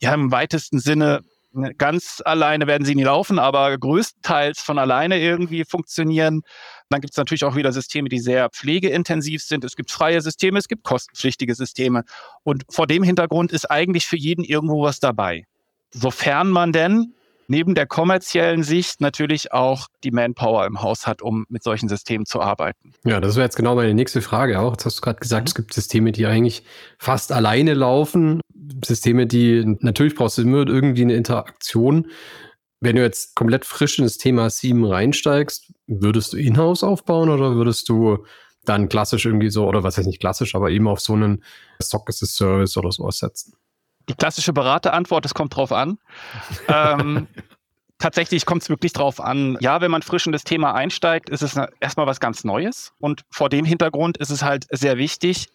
ja 0.00 0.14
im 0.14 0.30
weitesten 0.30 0.78
Sinne 0.78 1.22
ne, 1.52 1.74
ganz 1.74 2.22
alleine 2.24 2.68
werden 2.68 2.84
sie 2.84 2.94
nie 2.94 3.02
laufen, 3.02 3.40
aber 3.40 3.76
größtenteils 3.76 4.60
von 4.60 4.78
alleine 4.78 5.18
irgendwie 5.18 5.64
funktionieren. 5.64 6.42
Dann 6.88 7.00
gibt 7.00 7.14
es 7.14 7.16
natürlich 7.16 7.44
auch 7.44 7.56
wieder 7.56 7.72
Systeme, 7.72 8.08
die 8.08 8.20
sehr 8.20 8.48
pflegeintensiv 8.50 9.42
sind. 9.42 9.64
Es 9.64 9.74
gibt 9.74 9.90
freie 9.90 10.20
Systeme, 10.20 10.58
es 10.58 10.68
gibt 10.68 10.84
kostenpflichtige 10.84 11.56
Systeme. 11.56 12.04
Und 12.44 12.64
vor 12.70 12.86
dem 12.86 13.02
Hintergrund 13.02 13.50
ist 13.50 13.68
eigentlich 13.68 14.06
für 14.06 14.16
jeden 14.16 14.44
irgendwo 14.44 14.82
was 14.82 15.00
dabei. 15.00 15.46
Sofern 15.90 16.50
man 16.50 16.72
denn 16.72 17.14
neben 17.48 17.74
der 17.74 17.86
kommerziellen 17.86 18.62
Sicht 18.62 19.00
natürlich 19.00 19.52
auch 19.52 19.88
die 20.02 20.10
Manpower 20.10 20.66
im 20.66 20.82
Haus 20.82 21.06
hat, 21.06 21.22
um 21.22 21.44
mit 21.48 21.62
solchen 21.62 21.88
Systemen 21.88 22.26
zu 22.26 22.40
arbeiten. 22.40 22.92
Ja, 23.04 23.20
das 23.20 23.36
wäre 23.36 23.44
jetzt 23.44 23.56
genau 23.56 23.74
meine 23.74 23.94
nächste 23.94 24.22
Frage 24.22 24.60
auch. 24.60 24.72
Jetzt 24.72 24.86
hast 24.86 24.98
du 24.98 25.02
gerade 25.02 25.20
gesagt, 25.20 25.44
mhm. 25.44 25.48
es 25.48 25.54
gibt 25.54 25.74
Systeme, 25.74 26.12
die 26.12 26.26
eigentlich 26.26 26.64
fast 26.98 27.32
alleine 27.32 27.74
laufen. 27.74 28.40
Systeme, 28.84 29.26
die 29.26 29.76
natürlich 29.80 30.14
brauchst 30.14 30.38
du 30.38 30.42
immer 30.42 30.66
irgendwie 30.66 31.02
eine 31.02 31.14
Interaktion. 31.14 32.10
Wenn 32.80 32.96
du 32.96 33.02
jetzt 33.02 33.34
komplett 33.34 33.64
frisch 33.64 33.98
in 33.98 34.04
das 34.04 34.18
Thema 34.18 34.50
7 34.50 34.84
reinsteigst, 34.84 35.72
würdest 35.86 36.32
du 36.32 36.36
in-house 36.36 36.82
aufbauen 36.82 37.30
oder 37.30 37.54
würdest 37.54 37.88
du 37.88 38.24
dann 38.64 38.88
klassisch 38.88 39.26
irgendwie 39.26 39.50
so, 39.50 39.66
oder 39.66 39.82
was 39.82 39.96
heißt 39.96 40.06
nicht 40.06 40.20
klassisch, 40.20 40.54
aber 40.54 40.70
eben 40.70 40.88
auf 40.88 41.00
so 41.00 41.12
einen 41.12 41.44
Stock 41.82 42.08
as 42.08 42.22
a 42.22 42.26
Service 42.26 42.76
oder 42.76 42.90
sowas 42.92 43.18
setzen? 43.18 43.54
Die 44.08 44.14
klassische 44.14 44.52
Beraterantwort, 44.52 45.24
es 45.24 45.34
kommt 45.34 45.56
drauf 45.56 45.72
an. 45.72 45.98
ähm, 46.68 47.28
tatsächlich 47.98 48.46
kommt 48.46 48.62
es 48.62 48.68
wirklich 48.68 48.92
drauf 48.92 49.20
an. 49.20 49.56
Ja, 49.60 49.80
wenn 49.80 49.90
man 49.90 50.02
frisch 50.02 50.26
in 50.26 50.32
das 50.32 50.44
Thema 50.44 50.74
einsteigt, 50.74 51.30
ist 51.30 51.42
es 51.42 51.58
erstmal 51.80 52.06
was 52.06 52.20
ganz 52.20 52.44
Neues. 52.44 52.92
Und 52.98 53.22
vor 53.30 53.48
dem 53.48 53.64
Hintergrund 53.64 54.18
ist 54.18 54.30
es 54.30 54.42
halt 54.42 54.66
sehr 54.70 54.98
wichtig, 54.98 55.48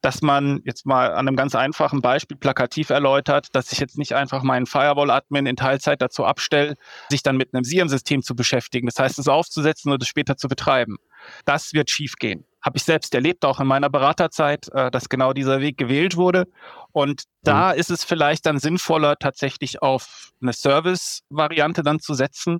dass 0.00 0.22
man 0.22 0.62
jetzt 0.64 0.86
mal 0.86 1.12
an 1.12 1.28
einem 1.28 1.36
ganz 1.36 1.54
einfachen 1.54 2.00
Beispiel 2.00 2.36
plakativ 2.36 2.90
erläutert, 2.90 3.48
dass 3.52 3.72
ich 3.72 3.78
jetzt 3.78 3.98
nicht 3.98 4.14
einfach 4.14 4.42
meinen 4.42 4.66
Firewall-Admin 4.66 5.46
in 5.46 5.56
Teilzeit 5.56 6.00
dazu 6.00 6.24
abstelle, 6.24 6.76
sich 7.10 7.22
dann 7.22 7.36
mit 7.36 7.52
einem 7.52 7.64
SIEM-System 7.64 8.22
zu 8.22 8.34
beschäftigen. 8.34 8.86
Das 8.86 8.98
heißt, 8.98 9.18
es 9.18 9.28
aufzusetzen 9.28 9.92
und 9.92 10.02
es 10.02 10.08
später 10.08 10.36
zu 10.36 10.48
betreiben. 10.48 10.96
Das 11.44 11.74
wird 11.74 11.90
schiefgehen. 11.90 12.44
Habe 12.62 12.76
ich 12.76 12.84
selbst 12.84 13.14
erlebt, 13.14 13.44
auch 13.44 13.60
in 13.60 13.66
meiner 13.66 13.88
Beraterzeit, 13.88 14.68
äh, 14.72 14.90
dass 14.90 15.08
genau 15.08 15.32
dieser 15.32 15.60
Weg 15.60 15.78
gewählt 15.78 16.16
wurde. 16.16 16.46
Und 16.92 17.24
da 17.42 17.72
mhm. 17.72 17.80
ist 17.80 17.90
es 17.90 18.04
vielleicht 18.04 18.46
dann 18.46 18.58
sinnvoller, 18.58 19.16
tatsächlich 19.16 19.82
auf 19.82 20.30
eine 20.42 20.52
Service-Variante 20.52 21.82
dann 21.82 22.00
zu 22.00 22.14
setzen. 22.14 22.58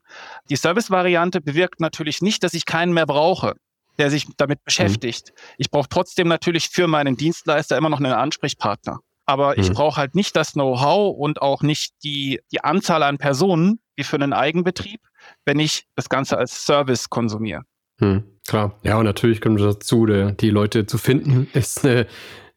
Die 0.49 0.57
Service-Variante 0.57 1.41
bewirkt 1.41 1.81
natürlich 1.81 2.23
nicht, 2.23 2.43
dass 2.43 2.55
ich 2.55 2.65
keinen 2.65 2.93
mehr 2.93 3.07
brauche 3.07 3.55
der 3.99 4.11
sich 4.11 4.27
damit 4.39 4.61
mhm. 4.61 4.65
beschäftigt. 4.65 5.33
Mhm. 5.35 5.55
Ich 5.59 5.71
brauche 5.71 5.89
trotzdem 5.89 6.27
natürlich 6.27 6.71
für 6.71 6.89
meinen 6.89 7.17
Dienstleister 7.17 7.77
immer 7.77 7.91
noch 7.91 7.99
einen 7.99 8.13
Ansprechpartner. 8.13 9.01
Aber 9.27 9.53
mhm. 9.53 9.63
ich 9.63 9.73
brauche 9.73 9.97
halt 9.99 10.15
nicht 10.15 10.35
das 10.35 10.55
Know-how 10.55 11.17
und 11.17 11.43
auch 11.43 11.63
nicht 11.63 11.93
die, 12.03 12.41
die 12.51 12.65
Anzahl 12.65 13.03
an 13.03 13.19
Personen 13.19 13.79
wie 13.97 14.05
für 14.05 14.17
einen 14.17 14.33
Eigenbetrieb, 14.33 15.01
wenn 15.45 15.61
ich 15.61 15.87
das 15.95 16.09
Ganze 16.09 16.39
als 16.39 16.65
Service 16.65 17.11
konsumiere. 17.11 17.63
Hm, 18.01 18.25
klar. 18.47 18.75
Ja, 18.83 18.99
und 18.99 19.05
natürlich 19.05 19.41
kommt 19.41 19.61
dazu, 19.61 20.07
die 20.07 20.51
Leute 20.51 20.87
zu 20.87 20.99
finden, 20.99 21.49
ist 21.55 21.85
eine, 21.85 22.07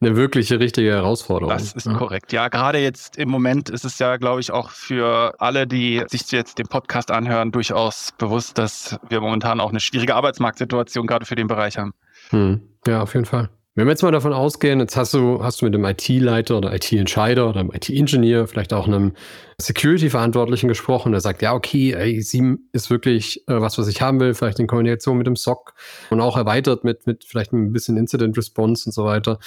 eine 0.02 0.16
wirkliche, 0.16 0.60
richtige 0.60 0.92
Herausforderung. 0.92 1.54
Das 1.54 1.74
ist 1.74 1.86
ja. 1.86 1.94
korrekt. 1.94 2.34
Ja, 2.34 2.48
gerade 2.48 2.80
jetzt 2.80 3.18
im 3.18 3.30
Moment 3.30 3.70
ist 3.70 3.86
es 3.86 4.00
ja, 4.00 4.18
glaube 4.18 4.42
ich, 4.42 4.52
auch 4.52 4.70
für 4.70 5.36
alle, 5.40 5.68
die 5.68 6.04
sich 6.08 6.32
jetzt 6.32 6.58
den 6.58 6.68
Podcast 6.68 7.12
anhören, 7.12 7.52
durchaus 7.52 8.14
bewusst, 8.18 8.58
dass 8.58 8.98
wir 9.10 9.22
momentan 9.22 9.60
auch 9.60 9.70
eine 9.70 9.80
schwierige 9.80 10.16
Arbeitsmarktsituation 10.16 11.08
gerade 11.08 11.26
für 11.26 11.36
den 11.36 11.48
Bereich 11.48 11.78
haben. 11.78 11.94
Hm. 12.30 12.62
Ja, 12.88 13.02
auf 13.02 13.14
jeden 13.14 13.26
Fall. 13.26 13.50
Wenn 13.76 13.88
wir 13.88 13.92
jetzt 13.92 14.04
mal 14.04 14.12
davon 14.12 14.34
ausgehen, 14.34 14.80
jetzt 14.80 14.96
hast 14.96 15.16
du, 15.16 15.44
hast 15.44 15.62
du 15.62 15.66
mit 15.66 15.74
dem 15.74 15.84
IT-Leiter 15.84 16.58
oder 16.58 16.76
IT-Entscheider 16.76 17.50
oder 17.50 17.60
einem 17.60 17.72
IT-Ingenieur, 17.72 18.46
vielleicht 18.46 18.72
auch 18.72 18.86
einem 18.88 19.14
Security-Verantwortlichen 19.60 20.68
gesprochen, 20.68 21.12
der 21.12 21.22
sagt, 21.22 21.42
ja, 21.42 21.54
okay, 21.54 21.94
ey, 21.94 22.22
SIEM 22.22 22.70
ist 22.72 22.92
wirklich 22.92 23.48
äh, 23.48 23.62
was, 23.62 23.80
was 23.80 23.88
ich 23.88 24.00
haben 24.00 24.20
will, 24.20 24.36
vielleicht 24.36 24.60
in 24.60 24.68
Kombination 24.68 25.18
mit 25.18 25.26
dem 25.26 25.36
SOC 25.36 25.74
und 26.12 26.22
auch 26.22 26.38
erweitert 26.38 26.84
mit, 26.84 27.08
mit 27.08 27.24
vielleicht 27.24 27.52
ein 27.52 27.74
bisschen 27.74 27.98
Incident 27.98 28.38
Response 28.38 28.88
und 28.88 28.92
so 28.92 29.06
weiter. 29.06 29.40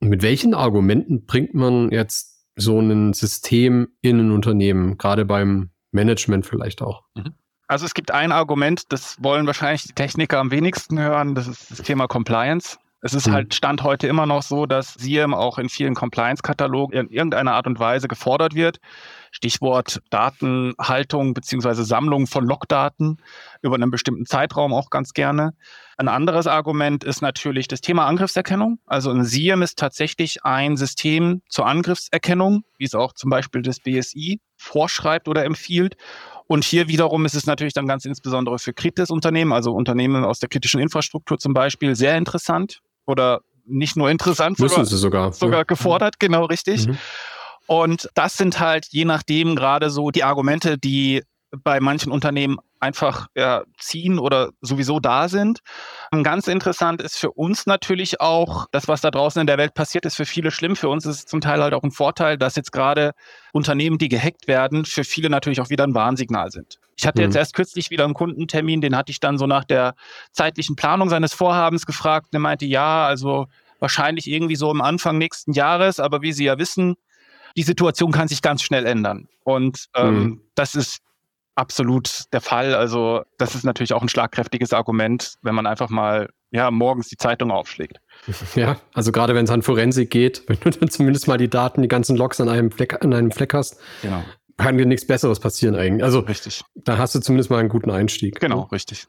Und 0.00 0.10
mit 0.10 0.22
welchen 0.22 0.52
Argumenten 0.52 1.24
bringt 1.24 1.54
man 1.54 1.90
jetzt 1.90 2.44
so 2.56 2.78
ein 2.78 3.14
System 3.14 3.88
in 4.02 4.20
ein 4.20 4.32
Unternehmen, 4.32 4.98
gerade 4.98 5.24
beim 5.24 5.70
Management 5.92 6.44
vielleicht 6.44 6.82
auch? 6.82 7.04
Mhm. 7.14 7.32
Also 7.68 7.86
es 7.86 7.94
gibt 7.94 8.10
ein 8.10 8.32
Argument, 8.32 8.92
das 8.92 9.16
wollen 9.22 9.46
wahrscheinlich 9.46 9.84
die 9.84 9.94
Techniker 9.94 10.40
am 10.40 10.50
wenigsten 10.50 10.98
hören, 10.98 11.34
das 11.34 11.48
ist 11.48 11.70
das 11.70 11.78
Thema 11.78 12.06
Compliance. 12.06 12.76
Es 13.04 13.14
ist 13.14 13.26
mhm. 13.26 13.32
halt 13.32 13.54
Stand 13.54 13.82
heute 13.82 14.06
immer 14.06 14.26
noch 14.26 14.42
so, 14.42 14.64
dass 14.64 14.94
SIEM 14.94 15.34
auch 15.34 15.58
in 15.58 15.68
vielen 15.68 15.94
Compliance-Katalogen 15.94 16.96
in 16.96 17.08
irgendeiner 17.08 17.52
Art 17.52 17.66
und 17.66 17.80
Weise 17.80 18.06
gefordert 18.06 18.54
wird. 18.54 18.78
Stichwort 19.32 20.00
Datenhaltung 20.10 21.34
beziehungsweise 21.34 21.82
Sammlung 21.84 22.28
von 22.28 22.46
Logdaten 22.46 23.16
über 23.60 23.74
einen 23.74 23.90
bestimmten 23.90 24.24
Zeitraum 24.24 24.72
auch 24.72 24.88
ganz 24.88 25.14
gerne. 25.14 25.54
Ein 25.96 26.06
anderes 26.06 26.46
Argument 26.46 27.02
ist 27.02 27.22
natürlich 27.22 27.66
das 27.66 27.80
Thema 27.80 28.06
Angriffserkennung. 28.06 28.78
Also 28.86 29.10
ein 29.10 29.24
SIEM 29.24 29.62
ist 29.62 29.80
tatsächlich 29.80 30.44
ein 30.44 30.76
System 30.76 31.42
zur 31.48 31.66
Angriffserkennung, 31.66 32.62
wie 32.78 32.84
es 32.84 32.94
auch 32.94 33.14
zum 33.14 33.30
Beispiel 33.30 33.62
das 33.62 33.80
BSI 33.80 34.40
vorschreibt 34.56 35.26
oder 35.26 35.44
empfiehlt. 35.44 35.96
Und 36.46 36.62
hier 36.62 36.86
wiederum 36.86 37.24
ist 37.24 37.34
es 37.34 37.46
natürlich 37.46 37.72
dann 37.72 37.88
ganz 37.88 38.04
insbesondere 38.04 38.60
für 38.60 38.72
Kritis-Unternehmen, 38.72 39.52
also 39.52 39.72
Unternehmen 39.72 40.24
aus 40.24 40.38
der 40.38 40.48
kritischen 40.48 40.80
Infrastruktur 40.80 41.38
zum 41.38 41.52
Beispiel, 41.52 41.96
sehr 41.96 42.16
interessant, 42.16 42.80
oder 43.06 43.40
nicht 43.64 43.96
nur 43.96 44.10
interessant, 44.10 44.58
Müssen 44.58 44.84
sogar, 44.84 44.98
sogar. 44.98 45.32
sogar 45.32 45.60
ja. 45.60 45.64
gefordert, 45.64 46.18
genau 46.18 46.44
richtig. 46.46 46.86
Mhm. 46.86 46.98
Und 47.66 48.08
das 48.14 48.36
sind 48.36 48.58
halt 48.60 48.86
je 48.90 49.04
nachdem 49.04 49.54
gerade 49.56 49.90
so 49.90 50.10
die 50.10 50.24
Argumente, 50.24 50.78
die 50.78 51.22
bei 51.64 51.80
manchen 51.80 52.10
Unternehmen 52.10 52.58
einfach 52.80 53.28
ja, 53.36 53.62
ziehen 53.78 54.18
oder 54.18 54.50
sowieso 54.60 54.98
da 54.98 55.28
sind. 55.28 55.60
Ganz 56.22 56.48
interessant 56.48 57.00
ist 57.02 57.16
für 57.16 57.30
uns 57.30 57.66
natürlich 57.66 58.20
auch, 58.20 58.66
das, 58.72 58.88
was 58.88 59.02
da 59.02 59.10
draußen 59.10 59.40
in 59.40 59.46
der 59.46 59.58
Welt 59.58 59.74
passiert, 59.74 60.04
ist 60.04 60.16
für 60.16 60.24
viele 60.24 60.50
schlimm. 60.50 60.76
Für 60.76 60.88
uns 60.88 61.06
ist 61.06 61.16
es 61.16 61.26
zum 61.26 61.40
Teil 61.40 61.62
halt 61.62 61.74
auch 61.74 61.82
ein 61.82 61.90
Vorteil, 61.90 62.38
dass 62.38 62.56
jetzt 62.56 62.72
gerade 62.72 63.12
Unternehmen, 63.52 63.98
die 63.98 64.08
gehackt 64.08 64.48
werden, 64.48 64.84
für 64.84 65.04
viele 65.04 65.30
natürlich 65.30 65.60
auch 65.60 65.70
wieder 65.70 65.84
ein 65.84 65.94
Warnsignal 65.94 66.50
sind. 66.50 66.78
Ich 66.96 67.06
hatte 67.06 67.20
mhm. 67.20 67.26
jetzt 67.26 67.36
erst 67.36 67.54
kürzlich 67.54 67.90
wieder 67.90 68.04
einen 68.04 68.14
Kundentermin, 68.14 68.80
den 68.80 68.96
hatte 68.96 69.12
ich 69.12 69.20
dann 69.20 69.38
so 69.38 69.46
nach 69.46 69.64
der 69.64 69.94
zeitlichen 70.32 70.74
Planung 70.74 71.08
seines 71.08 71.34
Vorhabens 71.34 71.86
gefragt. 71.86 72.28
Der 72.32 72.40
meinte, 72.40 72.64
ja, 72.64 73.06
also 73.06 73.46
wahrscheinlich 73.78 74.28
irgendwie 74.28 74.56
so 74.56 74.70
am 74.70 74.80
Anfang 74.80 75.18
nächsten 75.18 75.52
Jahres, 75.52 76.00
aber 76.00 76.22
wie 76.22 76.32
Sie 76.32 76.44
ja 76.44 76.58
wissen, 76.58 76.94
die 77.56 77.62
Situation 77.62 78.12
kann 78.12 78.28
sich 78.28 78.42
ganz 78.42 78.62
schnell 78.62 78.86
ändern. 78.86 79.28
Und 79.44 79.86
ähm, 79.94 80.14
mhm. 80.14 80.40
das 80.54 80.74
ist 80.74 80.98
absolut 81.54 82.24
der 82.32 82.40
Fall. 82.40 82.74
Also 82.74 83.22
das 83.38 83.54
ist 83.54 83.64
natürlich 83.64 83.92
auch 83.92 84.02
ein 84.02 84.08
schlagkräftiges 84.08 84.72
Argument, 84.72 85.34
wenn 85.42 85.54
man 85.54 85.66
einfach 85.66 85.90
mal 85.90 86.28
ja, 86.50 86.70
morgens 86.70 87.08
die 87.08 87.16
Zeitung 87.16 87.50
aufschlägt. 87.50 87.98
Ja, 88.54 88.76
also 88.92 89.10
gerade 89.10 89.34
wenn 89.34 89.44
es 89.44 89.50
an 89.50 89.62
Forensik 89.62 90.10
geht, 90.10 90.44
wenn 90.48 90.58
du 90.60 90.70
dann 90.70 90.90
zumindest 90.90 91.26
mal 91.26 91.38
die 91.38 91.48
Daten, 91.48 91.82
die 91.82 91.88
ganzen 91.88 92.16
Logs 92.16 92.40
an 92.40 92.48
einem 92.48 92.70
Fleck, 92.70 93.02
an 93.02 93.12
einem 93.12 93.30
Fleck 93.30 93.54
hast, 93.54 93.78
genau. 94.02 94.22
kann 94.58 94.76
dir 94.76 94.86
nichts 94.86 95.06
Besseres 95.06 95.40
passieren 95.40 95.74
eigentlich. 95.74 96.04
Also 96.04 96.20
richtig. 96.20 96.62
da 96.74 96.98
hast 96.98 97.14
du 97.14 97.20
zumindest 97.20 97.50
mal 97.50 97.58
einen 97.58 97.68
guten 97.68 97.90
Einstieg. 97.90 98.38
Genau, 98.40 98.62
richtig. 98.64 99.06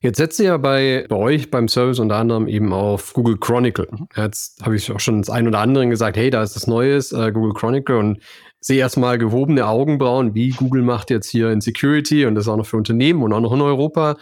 Jetzt 0.00 0.18
setzt 0.18 0.38
ihr 0.38 0.46
ja 0.46 0.56
bei, 0.58 1.06
bei 1.08 1.16
euch 1.16 1.50
beim 1.50 1.66
Service 1.66 1.98
unter 1.98 2.14
anderem 2.16 2.46
eben 2.46 2.72
auf 2.72 3.14
Google 3.14 3.36
Chronicle. 3.36 3.88
Mhm. 3.90 4.06
Jetzt 4.14 4.64
habe 4.64 4.76
ich 4.76 4.92
auch 4.92 5.00
schon 5.00 5.20
das 5.20 5.28
ein 5.28 5.48
oder 5.48 5.58
andere 5.58 5.88
gesagt, 5.88 6.16
hey, 6.16 6.30
da 6.30 6.42
ist 6.42 6.54
das 6.54 6.68
Neues, 6.68 7.12
äh, 7.12 7.32
Google 7.32 7.52
Chronicle 7.54 7.98
und 7.98 8.22
sehe 8.60 8.78
erstmal 8.78 9.18
gehobene 9.18 9.66
Augenbrauen, 9.66 10.34
wie 10.34 10.50
Google 10.50 10.82
macht 10.82 11.10
jetzt 11.10 11.28
hier 11.28 11.50
in 11.50 11.60
Security 11.60 12.26
und 12.26 12.34
das 12.34 12.48
auch 12.48 12.56
noch 12.56 12.66
für 12.66 12.76
Unternehmen 12.76 13.22
und 13.22 13.32
auch 13.32 13.40
noch 13.40 13.52
in 13.52 13.60
Europa. 13.60 14.16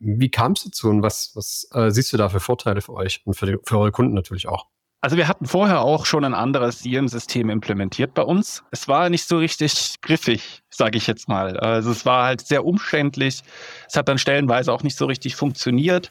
Wie 0.00 0.30
kam 0.30 0.52
es 0.52 0.64
dazu 0.64 0.88
und 0.88 1.02
was, 1.02 1.32
was 1.34 1.68
äh, 1.72 1.90
siehst 1.90 2.12
du 2.12 2.16
da 2.16 2.28
für 2.28 2.40
Vorteile 2.40 2.80
für 2.80 2.94
euch 2.94 3.22
und 3.24 3.34
für, 3.34 3.46
die, 3.46 3.56
für 3.64 3.78
eure 3.78 3.92
Kunden 3.92 4.14
natürlich 4.14 4.48
auch? 4.48 4.66
Also 5.00 5.16
wir 5.16 5.28
hatten 5.28 5.46
vorher 5.46 5.82
auch 5.82 6.06
schon 6.06 6.24
ein 6.24 6.34
anderes 6.34 6.80
SIEM-System 6.80 7.50
implementiert 7.50 8.14
bei 8.14 8.22
uns. 8.22 8.64
Es 8.72 8.88
war 8.88 9.10
nicht 9.10 9.28
so 9.28 9.38
richtig 9.38 10.00
griffig, 10.02 10.62
sage 10.70 10.98
ich 10.98 11.06
jetzt 11.06 11.28
mal. 11.28 11.56
Also 11.56 11.92
es 11.92 12.04
war 12.04 12.24
halt 12.24 12.40
sehr 12.40 12.64
umständlich. 12.64 13.42
Es 13.86 13.96
hat 13.96 14.08
dann 14.08 14.18
stellenweise 14.18 14.72
auch 14.72 14.82
nicht 14.82 14.96
so 14.96 15.06
richtig 15.06 15.36
funktioniert. 15.36 16.10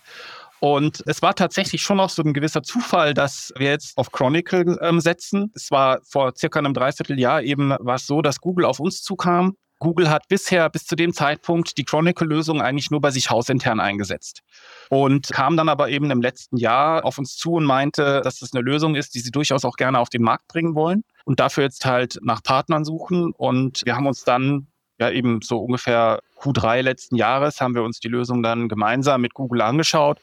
Und 0.60 1.04
es 1.06 1.22
war 1.22 1.36
tatsächlich 1.36 1.82
schon 1.84 2.00
auch 2.00 2.10
so 2.10 2.24
ein 2.24 2.34
gewisser 2.34 2.64
Zufall, 2.64 3.14
dass 3.14 3.54
wir 3.58 3.70
jetzt 3.70 3.98
auf 3.98 4.12
Chronicle 4.12 4.78
ähm, 4.82 5.00
setzen. 5.00 5.52
Es 5.56 5.70
war 5.72 6.00
vor 6.04 6.34
circa 6.36 6.60
einem 6.60 6.74
Dreivierteljahr 6.74 7.44
eben 7.44 7.76
was 7.80 8.08
so, 8.08 8.22
dass 8.22 8.42
Google 8.42 8.66
auf 8.66 8.80
uns 8.80 9.04
zukam 9.04 9.56
Google 9.80 10.10
hat 10.10 10.28
bisher 10.28 10.70
bis 10.70 10.86
zu 10.86 10.96
dem 10.96 11.14
Zeitpunkt 11.14 11.78
die 11.78 11.86
Chronicle-Lösung 11.86 12.62
eigentlich 12.62 12.90
nur 12.90 13.02
bei 13.02 13.12
sich 13.12 13.30
hausintern 13.30 13.80
eingesetzt 13.80 14.42
und 14.90 15.30
kam 15.30 15.56
dann 15.56 15.70
aber 15.70 15.90
eben 15.90 16.10
im 16.10 16.22
letzten 16.22 16.58
Jahr 16.58 17.06
auf 17.06 17.18
uns 17.18 17.36
zu 17.36 17.54
und 17.54 17.66
meinte, 17.66 18.22
dass 18.24 18.40
das 18.40 18.54
eine 18.54 18.64
Lösung 18.64 18.96
ist, 18.96 19.14
die 19.14 19.20
sie 19.20 19.32
durchaus 19.32 19.66
auch 19.66 19.76
gerne 19.76 20.00
auf 20.00 20.10
den 20.10 20.24
Markt 20.24 20.48
bringen 20.48 20.76
wollen 20.76 21.04
und 21.26 21.40
dafür 21.40 21.64
jetzt 21.64 21.86
halt 21.86 22.18
nach 22.22 22.42
Partnern 22.42 22.86
suchen. 22.86 23.34
Und 23.34 23.84
wir 23.86 23.96
haben 23.96 24.08
uns 24.08 24.24
dann 24.24 24.68
ja 25.00 25.12
eben 25.12 25.42
so 25.44 25.60
ungefähr 25.60 26.22
Q3 26.42 26.82
letzten 26.82 27.16
Jahres 27.16 27.62
haben 27.62 27.76
wir 27.76 27.84
uns 27.84 28.00
die 28.00 28.08
Lösung 28.08 28.42
dann 28.42 28.70
gemeinsam 28.70 29.22
mit 29.22 29.34
Google 29.36 29.62
angeschaut 29.62 30.20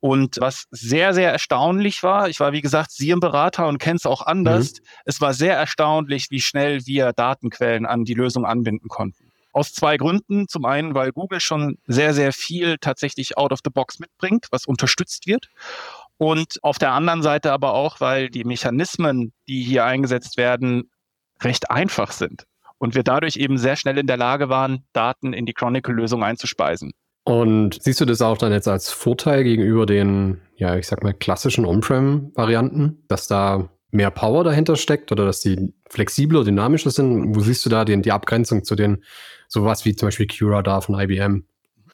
und 0.00 0.36
was 0.40 0.66
sehr, 0.70 1.14
sehr 1.14 1.32
erstaunlich 1.32 2.02
war, 2.02 2.28
ich 2.28 2.40
war 2.40 2.52
wie 2.52 2.60
gesagt 2.60 2.90
SIEM-Berater 2.92 3.66
und 3.66 3.78
kenne 3.78 3.96
es 3.96 4.06
auch 4.06 4.22
anders, 4.22 4.74
mhm. 4.74 4.86
es 5.04 5.20
war 5.20 5.34
sehr 5.34 5.56
erstaunlich, 5.56 6.30
wie 6.30 6.40
schnell 6.40 6.86
wir 6.86 7.12
Datenquellen 7.12 7.86
an 7.86 8.04
die 8.04 8.14
Lösung 8.14 8.44
anbinden 8.44 8.88
konnten. 8.88 9.32
Aus 9.52 9.72
zwei 9.72 9.96
Gründen. 9.96 10.48
Zum 10.48 10.66
einen, 10.66 10.94
weil 10.94 11.12
Google 11.12 11.40
schon 11.40 11.78
sehr, 11.86 12.12
sehr 12.12 12.34
viel 12.34 12.76
tatsächlich 12.78 13.38
out 13.38 13.52
of 13.52 13.60
the 13.64 13.70
box 13.70 13.98
mitbringt, 13.98 14.48
was 14.50 14.66
unterstützt 14.66 15.26
wird. 15.26 15.48
Und 16.18 16.62
auf 16.62 16.78
der 16.78 16.92
anderen 16.92 17.22
Seite 17.22 17.52
aber 17.52 17.72
auch, 17.72 18.00
weil 18.00 18.28
die 18.28 18.44
Mechanismen, 18.44 19.32
die 19.48 19.62
hier 19.62 19.86
eingesetzt 19.86 20.36
werden, 20.36 20.90
recht 21.42 21.70
einfach 21.70 22.12
sind. 22.12 22.44
Und 22.76 22.94
wir 22.94 23.02
dadurch 23.02 23.36
eben 23.36 23.56
sehr 23.56 23.76
schnell 23.76 23.96
in 23.96 24.06
der 24.06 24.18
Lage 24.18 24.50
waren, 24.50 24.84
Daten 24.92 25.32
in 25.32 25.46
die 25.46 25.54
Chronicle-Lösung 25.54 26.22
einzuspeisen. 26.22 26.92
Und 27.26 27.82
siehst 27.82 28.00
du 28.00 28.04
das 28.04 28.22
auch 28.22 28.38
dann 28.38 28.52
jetzt 28.52 28.68
als 28.68 28.92
Vorteil 28.92 29.42
gegenüber 29.42 29.84
den, 29.84 30.40
ja, 30.54 30.76
ich 30.76 30.86
sag 30.86 31.02
mal, 31.02 31.12
klassischen 31.12 31.66
On-Prem-Varianten, 31.66 33.02
dass 33.08 33.26
da 33.26 33.68
mehr 33.90 34.12
Power 34.12 34.44
dahinter 34.44 34.76
steckt 34.76 35.10
oder 35.10 35.24
dass 35.24 35.40
die 35.40 35.74
flexibler, 35.90 36.44
dynamischer 36.44 36.90
sind? 36.90 37.34
Wo 37.34 37.40
siehst 37.40 37.66
du 37.66 37.68
da 37.68 37.84
den, 37.84 38.02
die 38.02 38.12
Abgrenzung 38.12 38.62
zu 38.62 38.76
den, 38.76 39.02
sowas 39.48 39.84
wie 39.84 39.96
zum 39.96 40.06
Beispiel 40.06 40.28
QRadar 40.28 40.82
von 40.82 41.00
IBM? 41.00 41.44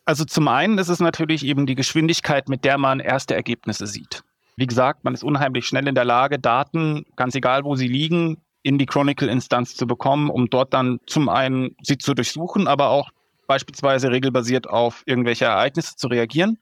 Also 0.04 0.26
zum 0.26 0.48
einen 0.48 0.76
ist 0.76 0.90
es 0.90 1.00
natürlich 1.00 1.46
eben 1.46 1.64
die 1.64 1.76
Geschwindigkeit, 1.76 2.50
mit 2.50 2.66
der 2.66 2.76
man 2.76 3.00
erste 3.00 3.34
Ergebnisse 3.34 3.86
sieht. 3.86 4.24
Wie 4.56 4.66
gesagt, 4.66 5.02
man 5.02 5.14
ist 5.14 5.24
unheimlich 5.24 5.64
schnell 5.66 5.88
in 5.88 5.94
der 5.94 6.04
Lage, 6.04 6.38
Daten, 6.38 7.06
ganz 7.16 7.34
egal 7.34 7.64
wo 7.64 7.74
sie 7.74 7.88
liegen, 7.88 8.36
in 8.62 8.76
die 8.76 8.84
Chronicle-Instanz 8.84 9.76
zu 9.76 9.86
bekommen, 9.86 10.28
um 10.28 10.50
dort 10.50 10.74
dann 10.74 10.98
zum 11.06 11.30
einen 11.30 11.74
sie 11.82 11.96
zu 11.96 12.12
durchsuchen, 12.12 12.68
aber 12.68 12.90
auch 12.90 13.12
beispielsweise 13.52 14.10
regelbasiert 14.10 14.66
auf 14.68 15.02
irgendwelche 15.04 15.44
Ereignisse 15.44 15.96
zu 15.96 16.08
reagieren. 16.08 16.58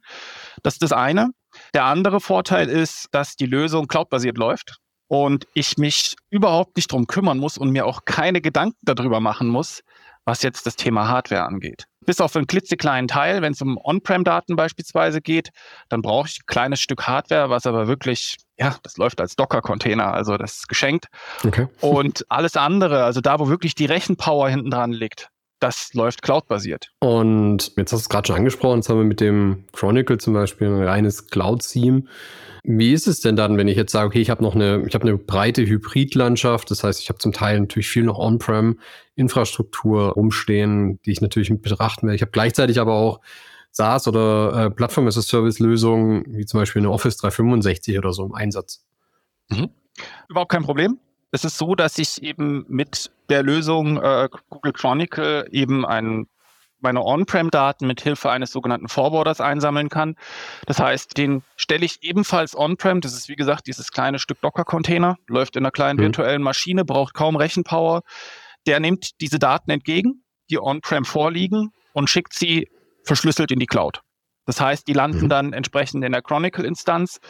Das 0.64 0.74
ist 0.74 0.82
das 0.82 0.92
eine. 0.92 1.30
Der 1.72 1.84
andere 1.84 2.20
Vorteil 2.20 2.68
ist, 2.68 3.06
dass 3.12 3.36
die 3.36 3.46
Lösung 3.46 3.86
cloudbasiert 3.86 4.36
läuft. 4.38 4.80
und 5.10 5.48
ich 5.54 5.76
mich 5.76 6.14
überhaupt 6.30 6.76
nicht 6.76 6.92
drum 6.92 7.08
kümmern 7.08 7.38
muss 7.38 7.58
und 7.58 7.70
mir 7.70 7.84
auch 7.84 8.04
keine 8.04 8.40
Gedanken 8.40 8.78
darüber 8.82 9.18
machen 9.18 9.48
muss, 9.48 9.80
was 10.24 10.42
jetzt 10.42 10.66
das 10.66 10.76
Thema 10.76 11.08
Hardware 11.08 11.42
angeht. 11.42 11.86
Bis 12.06 12.20
auf 12.20 12.36
einen 12.36 12.46
klitzekleinen 12.46 13.08
Teil, 13.08 13.42
wenn 13.42 13.52
es 13.52 13.60
um 13.60 13.76
On-Prem-Daten 13.76 14.54
beispielsweise 14.54 15.20
geht, 15.20 15.50
dann 15.88 16.00
brauche 16.00 16.28
ich 16.28 16.38
ein 16.38 16.46
kleines 16.46 16.80
Stück 16.80 17.08
Hardware, 17.08 17.50
was 17.50 17.66
aber 17.66 17.88
wirklich, 17.88 18.36
ja, 18.56 18.76
das 18.84 18.98
läuft 18.98 19.20
als 19.20 19.34
Docker-Container, 19.34 20.14
also 20.14 20.36
das 20.36 20.58
ist 20.58 20.68
geschenkt. 20.68 21.06
Okay. 21.44 21.66
Und 21.80 22.24
alles 22.28 22.54
andere, 22.54 23.02
also 23.02 23.20
da, 23.20 23.40
wo 23.40 23.48
wirklich 23.48 23.74
die 23.74 23.86
Rechenpower 23.86 24.48
hinten 24.48 24.70
dran 24.70 24.92
liegt, 24.92 25.28
das 25.60 25.94
läuft 25.94 26.22
cloud-basiert. 26.22 26.90
Und 27.00 27.72
jetzt 27.76 27.92
hast 27.92 28.00
du 28.00 28.04
es 28.04 28.08
gerade 28.08 28.26
schon 28.26 28.36
angesprochen, 28.36 28.78
jetzt 28.78 28.88
haben 28.88 28.98
wir 28.98 29.04
mit 29.04 29.20
dem 29.20 29.64
Chronicle 29.72 30.18
zum 30.18 30.34
Beispiel 30.34 30.68
ein 30.68 30.82
reines 30.82 31.26
Cloud-Theme. 31.26 32.04
Wie 32.64 32.92
ist 32.92 33.06
es 33.06 33.20
denn 33.20 33.36
dann, 33.36 33.56
wenn 33.56 33.68
ich 33.68 33.76
jetzt 33.76 33.92
sage, 33.92 34.08
okay, 34.08 34.20
ich 34.20 34.30
habe 34.30 34.42
noch 34.42 34.54
eine, 34.54 34.84
ich 34.86 34.94
habe 34.94 35.06
eine 35.06 35.16
breite 35.16 35.64
Hybridlandschaft, 35.66 36.70
das 36.70 36.84
heißt, 36.84 37.00
ich 37.00 37.08
habe 37.08 37.18
zum 37.18 37.32
Teil 37.32 37.60
natürlich 37.60 37.88
viel 37.88 38.04
noch 38.04 38.18
On-Prem-Infrastruktur 38.18 40.10
rumstehen, 40.10 41.00
die 41.04 41.12
ich 41.12 41.20
natürlich 41.20 41.50
mit 41.50 41.62
betrachten 41.62 42.06
werde. 42.06 42.16
Ich 42.16 42.22
habe 42.22 42.32
gleichzeitig 42.32 42.80
aber 42.80 42.94
auch 42.94 43.20
SaaS 43.70 44.08
oder 44.08 44.66
äh, 44.66 44.70
Plattform 44.70 45.06
as 45.06 45.16
a 45.16 45.22
Service 45.22 45.58
Lösungen, 45.58 46.24
wie 46.28 46.44
zum 46.44 46.60
Beispiel 46.60 46.80
eine 46.80 46.90
Office 46.90 47.16
365 47.18 47.98
oder 47.98 48.12
so 48.12 48.24
im 48.24 48.34
Einsatz. 48.34 48.84
Mhm. 49.48 49.70
Überhaupt 50.28 50.50
kein 50.50 50.62
Problem. 50.62 50.98
Es 51.32 51.44
ist 51.44 51.58
so, 51.58 51.74
dass 51.74 51.98
ich 51.98 52.22
eben 52.22 52.64
mit 52.68 53.10
der 53.28 53.42
Lösung 53.42 54.02
äh, 54.02 54.28
Google 54.48 54.72
Chronicle 54.72 55.48
eben 55.52 55.86
einen 55.86 56.28
meine 56.82 57.02
On-Prem-Daten 57.04 57.86
mit 57.86 58.00
Hilfe 58.00 58.30
eines 58.30 58.52
sogenannten 58.52 58.88
Forwarders 58.88 59.40
einsammeln 59.40 59.88
kann. 59.88 60.16
Das 60.66 60.78
heißt, 60.78 61.16
den 61.16 61.42
stelle 61.56 61.84
ich 61.84 62.02
ebenfalls 62.02 62.56
On-Prem. 62.56 63.00
Das 63.00 63.12
ist 63.12 63.28
wie 63.28 63.36
gesagt 63.36 63.66
dieses 63.66 63.90
kleine 63.90 64.18
Stück 64.18 64.40
Docker-Container, 64.40 65.16
läuft 65.28 65.56
in 65.56 65.62
einer 65.62 65.70
kleinen 65.70 65.98
mhm. 65.98 66.04
virtuellen 66.04 66.42
Maschine, 66.42 66.84
braucht 66.84 67.14
kaum 67.14 67.36
Rechenpower. 67.36 68.00
Der 68.66 68.80
nimmt 68.80 69.20
diese 69.20 69.38
Daten 69.38 69.70
entgegen, 69.70 70.24
die 70.50 70.58
On-Prem 70.58 71.04
vorliegen 71.04 71.72
und 71.92 72.08
schickt 72.08 72.34
sie 72.34 72.68
verschlüsselt 73.04 73.50
in 73.50 73.58
die 73.58 73.66
Cloud. 73.66 74.00
Das 74.46 74.60
heißt, 74.60 74.88
die 74.88 74.92
landen 74.92 75.24
mhm. 75.24 75.28
dann 75.28 75.52
entsprechend 75.52 76.04
in 76.04 76.12
der 76.12 76.22
Chronicle-Instanz. 76.22 77.20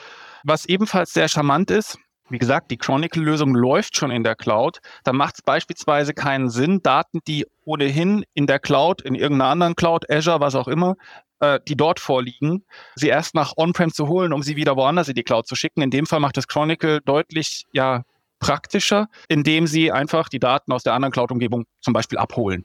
Was 0.45 0.65
ebenfalls 0.67 1.13
sehr 1.13 1.29
charmant 1.29 1.71
ist, 1.71 1.99
wie 2.31 2.39
gesagt, 2.39 2.71
die 2.71 2.77
Chronicle-Lösung 2.77 3.55
läuft 3.55 3.97
schon 3.97 4.11
in 4.11 4.25
der 4.25 4.37
Cloud. 4.37 4.79
Da 5.05 5.13
macht 5.13 5.37
es 5.37 5.43
beispielsweise 5.43 6.15
keinen 6.15 6.49
Sinn, 6.49 6.83
Daten, 6.83 7.21
die 7.27 7.47
ohnehin 7.65 8.25
in 8.35 8.47
der 8.47 8.59
Cloud, 8.59 9.03
in 9.03 9.15
irgendeiner 9.15 9.51
anderen 9.51 9.77
Cloud, 9.77 10.11
Azure, 10.11 10.41
was 10.41 10.55
auch 10.55 10.69
immer, 10.69 10.97
äh, 11.41 11.59
die 11.67 11.77
dort 11.77 12.01
vorliegen, 12.01 12.65
sie 12.95 13.09
erst 13.09 13.35
nach 13.35 13.55
On-Prem 13.57 13.93
zu 13.93 14.09
holen, 14.09 14.33
um 14.33 14.43
sie 14.43 14.57
wieder 14.57 14.77
woanders 14.77 15.09
in 15.09 15.15
die 15.15 15.23
Cloud 15.23 15.47
zu 15.47 15.57
schicken. 15.57 15.83
In 15.83 15.91
dem 15.91 16.07
Fall 16.07 16.21
macht 16.21 16.37
das 16.37 16.49
Chronicle 16.49 17.01
deutlich 17.05 17.67
ja, 17.73 18.05
praktischer, 18.39 19.09
indem 19.29 19.67
sie 19.67 19.93
einfach 19.93 20.29
die 20.29 20.41
Daten 20.41 20.73
aus 20.73 20.83
der 20.83 20.95
anderen 20.95 21.13
Cloud-Umgebung 21.13 21.67
zum 21.81 21.93
Beispiel 21.93 22.19
abholen. 22.19 22.65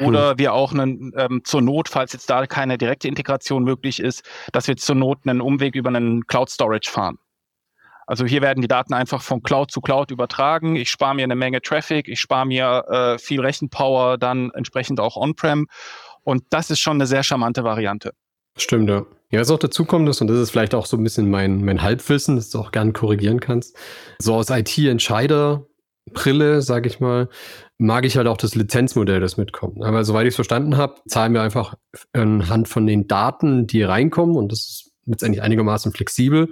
Oder 0.00 0.30
hm. 0.30 0.38
wir 0.38 0.52
auch 0.54 0.72
einen, 0.72 1.12
ähm, 1.16 1.42
zur 1.44 1.62
Not, 1.62 1.88
falls 1.88 2.12
jetzt 2.12 2.28
da 2.28 2.46
keine 2.46 2.78
direkte 2.78 3.06
Integration 3.06 3.62
möglich 3.62 4.00
ist, 4.00 4.24
dass 4.52 4.66
wir 4.66 4.76
zur 4.76 4.96
Not 4.96 5.20
einen 5.24 5.40
Umweg 5.40 5.76
über 5.76 5.88
einen 5.88 6.26
Cloud 6.26 6.50
Storage 6.50 6.90
fahren. 6.90 7.18
Also 8.06 8.24
hier 8.24 8.42
werden 8.42 8.60
die 8.60 8.68
Daten 8.68 8.94
einfach 8.94 9.22
von 9.22 9.42
Cloud 9.42 9.70
zu 9.70 9.80
Cloud 9.80 10.10
übertragen. 10.10 10.76
Ich 10.76 10.90
spare 10.90 11.14
mir 11.14 11.24
eine 11.24 11.36
Menge 11.36 11.62
Traffic, 11.62 12.08
ich 12.08 12.20
spare 12.20 12.46
mir 12.46 12.84
äh, 12.88 13.18
viel 13.18 13.40
Rechenpower, 13.40 14.18
dann 14.18 14.50
entsprechend 14.54 15.00
auch 15.00 15.16
On-Prem. 15.16 15.66
Und 16.22 16.44
das 16.50 16.70
ist 16.70 16.80
schon 16.80 16.96
eine 16.96 17.06
sehr 17.06 17.22
charmante 17.22 17.64
Variante. 17.64 18.12
Stimmt, 18.56 18.88
ja. 18.88 19.04
Ja, 19.30 19.40
was 19.40 19.50
auch 19.50 19.58
dazu 19.58 19.84
kommt 19.84 20.08
ist, 20.08 20.20
und 20.20 20.28
das 20.28 20.38
ist 20.38 20.50
vielleicht 20.50 20.76
auch 20.76 20.86
so 20.86 20.96
ein 20.96 21.02
bisschen 21.02 21.28
mein, 21.28 21.64
mein 21.64 21.82
Halbwissen, 21.82 22.36
das 22.36 22.50
du 22.50 22.60
auch 22.60 22.70
gerne 22.70 22.92
korrigieren 22.92 23.40
kannst, 23.40 23.76
so 24.20 24.34
aus 24.34 24.48
IT-Entscheider-Brille, 24.48 26.62
sage 26.62 26.88
ich 26.88 27.00
mal, 27.00 27.28
mag 27.76 28.04
ich 28.04 28.16
halt 28.16 28.28
auch 28.28 28.36
das 28.36 28.54
Lizenzmodell, 28.54 29.18
das 29.18 29.36
mitkommt. 29.36 29.82
Aber 29.82 30.04
soweit 30.04 30.26
ich 30.26 30.30
es 30.30 30.36
verstanden 30.36 30.76
habe, 30.76 31.00
zahlen 31.08 31.34
wir 31.34 31.42
einfach 31.42 31.74
anhand 32.12 32.68
von 32.68 32.86
den 32.86 33.08
Daten, 33.08 33.66
die 33.66 33.82
reinkommen, 33.82 34.36
und 34.36 34.52
das 34.52 34.60
ist 34.60 34.92
letztendlich 35.04 35.42
einigermaßen 35.42 35.90
flexibel, 35.90 36.50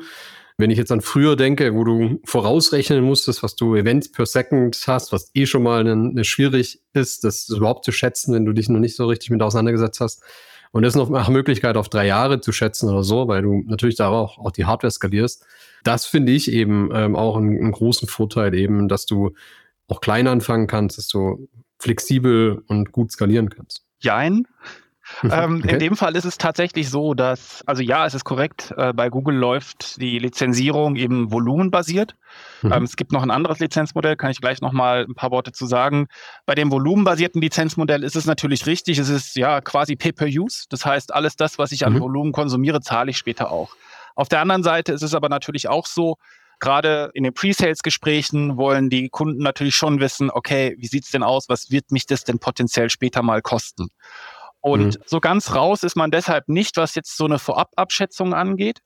wenn 0.63 0.71
ich 0.71 0.79
jetzt 0.79 0.93
an 0.93 1.01
früher 1.01 1.35
denke, 1.35 1.75
wo 1.75 1.83
du 1.83 2.21
vorausrechnen 2.25 3.03
musstest, 3.03 3.43
was 3.43 3.57
du 3.57 3.75
Events 3.75 4.13
per 4.13 4.27
Second 4.27 4.81
hast, 4.87 5.13
was 5.13 5.33
eh 5.35 5.45
schon 5.45 5.65
mal 5.65 5.81
eine, 5.81 5.93
eine 5.93 6.23
schwierig 6.23 6.81
ist, 6.93 7.25
das 7.25 7.49
überhaupt 7.49 7.85
zu 7.85 7.91
schätzen, 7.91 8.33
wenn 8.33 8.45
du 8.45 8.53
dich 8.53 8.69
noch 8.69 8.79
nicht 8.79 8.95
so 8.95 9.07
richtig 9.07 9.31
mit 9.31 9.43
auseinandergesetzt 9.43 10.01
hast. 10.01 10.23
Und 10.71 10.85
das 10.85 10.95
noch 10.95 11.11
nach 11.11 11.29
Möglichkeit 11.29 11.77
auf 11.77 11.89
drei 11.89 12.07
Jahre 12.07 12.41
zu 12.41 12.53
schätzen 12.53 12.89
oder 12.89 13.03
so, 13.03 13.27
weil 13.27 13.43
du 13.43 13.65
natürlich 13.67 13.97
da 13.97 14.09
auch, 14.09 14.39
auch 14.39 14.53
die 14.53 14.65
Hardware 14.65 14.93
skalierst. 14.93 15.45
Das 15.83 16.07
finde 16.07 16.31
ich 16.31 16.51
eben 16.53 16.91
ähm, 16.95 17.17
auch 17.17 17.37
einen, 17.37 17.59
einen 17.59 17.73
großen 17.73 18.07
Vorteil 18.07 18.55
eben, 18.55 18.87
dass 18.87 19.05
du 19.05 19.33
auch 19.89 20.01
klein 20.01 20.29
anfangen 20.29 20.69
kannst, 20.69 20.97
dass 20.97 21.09
du 21.09 21.49
flexibel 21.81 22.63
und 22.69 22.93
gut 22.93 23.11
skalieren 23.11 23.51
kannst. 23.51 23.83
Jein. 23.99 24.47
Ähm, 25.23 25.61
okay. 25.63 25.73
In 25.73 25.79
dem 25.79 25.97
Fall 25.97 26.17
ist 26.17 26.25
es 26.25 26.39
tatsächlich 26.39 26.91
so, 26.91 27.15
dass, 27.15 27.63
also 27.67 27.83
ja, 27.83 28.07
es 28.07 28.15
ist 28.15 28.25
korrekt, 28.25 28.73
äh, 28.77 28.93
bei 28.93 29.09
Google 29.09 29.37
läuft 29.37 30.01
die 30.01 30.19
Lizenzierung 30.19 30.97
eben 30.97 31.31
volumenbasiert. 31.31 32.15
Mhm. 32.63 32.73
Ähm, 32.73 32.83
es 32.85 32.97
gibt 32.97 33.13
noch 33.13 33.23
ein 33.23 33.31
anderes 33.31 33.59
Lizenzmodell, 33.59 34.17
kann 34.17 34.31
ich 34.31 34.41
gleich 34.41 34.61
nochmal 34.61 35.05
ein 35.09 35.15
paar 35.15 35.31
Worte 35.31 35.53
zu 35.53 35.67
sagen. 35.67 36.07
Bei 36.47 36.55
dem 36.55 36.71
volumenbasierten 36.71 37.41
Lizenzmodell 37.41 38.03
ist 38.03 38.17
es 38.17 38.27
natürlich 38.27 38.67
richtig, 38.67 38.99
es 38.99 39.09
ist 39.09 39.37
ja 39.37 39.61
quasi 39.61 39.97
Pay-per-Use. 39.97 40.67
Das 40.69 40.85
heißt, 40.85 41.15
alles 41.15 41.37
das, 41.37 41.59
was 41.59 41.73
ich 41.73 41.87
an 41.87 41.95
mhm. 41.95 42.01
Volumen 42.01 42.33
konsumiere, 42.33 42.81
zahle 42.81 43.11
ich 43.11 43.19
später 43.19 43.51
auch. 43.51 43.75
Auf 44.15 44.29
der 44.29 44.41
anderen 44.41 44.63
Seite 44.63 44.93
ist 44.93 45.03
es 45.03 45.15
aber 45.15 45.29
natürlich 45.29 45.69
auch 45.69 45.87
so, 45.87 46.17
gerade 46.63 47.11
in 47.15 47.25
den 47.25 47.35
Pre-Sales-Gesprächen 47.35 48.57
wollen 48.57 48.89
die 48.89 49.09
Kunden 49.09 49.43
natürlich 49.43 49.75
schon 49.75 50.01
wissen, 50.01 50.31
okay, 50.31 50.77
wie 50.79 50.87
sieht's 50.87 51.11
denn 51.11 51.23
aus, 51.23 51.49
was 51.49 51.71
wird 51.71 51.91
mich 51.91 52.07
das 52.07 52.25
denn 52.25 52.39
potenziell 52.39 52.89
später 52.89 53.23
mal 53.23 53.43
kosten? 53.43 53.89
Und 54.63 54.99
mhm. 54.99 55.03
so 55.07 55.21
ganz 55.21 55.55
raus 55.55 55.83
ist 55.83 55.97
man 55.97 56.13
deshalb 56.13 56.49
nicht, 56.49 56.77
was 56.77 56.95
jetzt 56.95 57.17
so 57.17 57.25
eine 57.25 57.41
Vorababschätzung 57.41 58.33
angeht. 58.33 58.79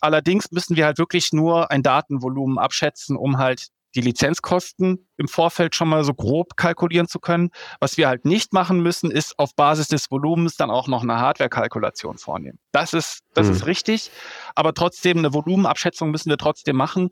Allerdings 0.00 0.50
müssen 0.50 0.76
wir 0.76 0.84
halt 0.84 0.98
wirklich 0.98 1.32
nur 1.32 1.70
ein 1.70 1.82
Datenvolumen 1.84 2.58
abschätzen, 2.58 3.16
um 3.16 3.38
halt 3.38 3.68
die 3.94 4.00
Lizenzkosten 4.00 5.06
im 5.20 5.28
Vorfeld 5.28 5.74
schon 5.74 5.88
mal 5.88 6.02
so 6.02 6.14
grob 6.14 6.56
kalkulieren 6.56 7.06
zu 7.06 7.18
können. 7.18 7.50
Was 7.78 7.98
wir 7.98 8.08
halt 8.08 8.24
nicht 8.24 8.52
machen 8.54 8.80
müssen, 8.80 9.10
ist 9.10 9.38
auf 9.38 9.54
Basis 9.54 9.88
des 9.88 10.10
Volumens 10.10 10.56
dann 10.56 10.70
auch 10.70 10.88
noch 10.88 11.02
eine 11.02 11.18
Hardware-Kalkulation 11.18 12.16
vornehmen. 12.16 12.58
Das 12.72 12.94
ist, 12.94 13.20
das 13.34 13.46
mhm. 13.46 13.52
ist 13.52 13.66
richtig. 13.66 14.10
Aber 14.54 14.72
trotzdem, 14.72 15.18
eine 15.18 15.34
Volumenabschätzung 15.34 16.10
müssen 16.10 16.30
wir 16.30 16.38
trotzdem 16.38 16.76
machen. 16.76 17.10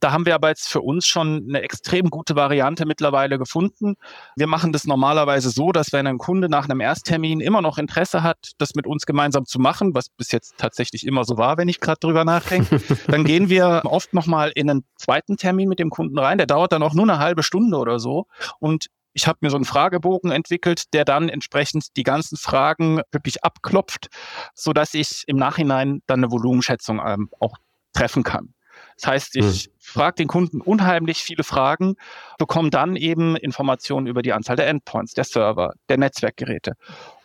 Da 0.00 0.12
haben 0.12 0.24
wir 0.24 0.34
aber 0.34 0.48
jetzt 0.48 0.68
für 0.68 0.80
uns 0.80 1.06
schon 1.06 1.44
eine 1.48 1.60
extrem 1.60 2.08
gute 2.08 2.34
Variante 2.34 2.86
mittlerweile 2.86 3.38
gefunden. 3.38 3.96
Wir 4.36 4.46
machen 4.46 4.72
das 4.72 4.84
normalerweise 4.86 5.50
so, 5.50 5.72
dass 5.72 5.92
wenn 5.92 6.06
ein 6.06 6.16
Kunde 6.16 6.48
nach 6.48 6.64
einem 6.64 6.80
Ersttermin 6.80 7.40
immer 7.40 7.60
noch 7.60 7.76
Interesse 7.76 8.22
hat, 8.22 8.52
das 8.56 8.74
mit 8.74 8.86
uns 8.86 9.04
gemeinsam 9.04 9.44
zu 9.44 9.58
machen, 9.58 9.94
was 9.94 10.08
bis 10.08 10.32
jetzt 10.32 10.56
tatsächlich 10.56 11.06
immer 11.06 11.24
so 11.24 11.36
war, 11.36 11.58
wenn 11.58 11.68
ich 11.68 11.80
gerade 11.80 12.00
drüber 12.00 12.24
nachdenke, 12.24 12.80
dann 13.08 13.24
gehen 13.24 13.50
wir 13.50 13.82
oft 13.84 14.14
nochmal 14.14 14.52
in 14.54 14.70
einen 14.70 14.84
zweiten 14.96 15.36
Termin 15.36 15.68
mit 15.68 15.78
dem 15.78 15.90
Kunden 15.90 16.18
rein. 16.20 16.38
Der 16.38 16.46
dauert 16.46 16.72
dann 16.72 16.82
auch 16.82 16.94
nur 16.94 17.04
eine 17.04 17.18
halbe 17.18 17.42
Stunde 17.42 17.76
oder 17.76 17.98
so. 17.98 18.26
Und 18.58 18.86
ich 19.12 19.26
habe 19.26 19.38
mir 19.40 19.50
so 19.50 19.56
einen 19.56 19.64
Fragebogen 19.64 20.30
entwickelt, 20.30 20.92
der 20.94 21.04
dann 21.04 21.28
entsprechend 21.28 21.96
die 21.96 22.04
ganzen 22.04 22.36
Fragen 22.36 23.00
wirklich 23.10 23.42
abklopft, 23.42 24.08
so 24.54 24.72
dass 24.72 24.94
ich 24.94 25.24
im 25.26 25.36
Nachhinein 25.36 26.02
dann 26.06 26.20
eine 26.20 26.30
Volumenschätzung 26.30 27.00
ähm, 27.04 27.28
auch 27.40 27.56
treffen 27.92 28.22
kann. 28.22 28.54
Das 28.96 29.06
heißt, 29.08 29.36
ich 29.36 29.64
hm. 29.64 29.72
frage 29.78 30.16
den 30.16 30.28
Kunden 30.28 30.60
unheimlich 30.60 31.18
viele 31.18 31.42
Fragen, 31.42 31.96
bekomme 32.38 32.70
dann 32.70 32.96
eben 32.96 33.36
Informationen 33.36 34.06
über 34.06 34.22
die 34.22 34.32
Anzahl 34.32 34.56
der 34.56 34.68
Endpoints, 34.68 35.12
der 35.14 35.24
Server, 35.24 35.72
der 35.88 35.98
Netzwerkgeräte 35.98 36.74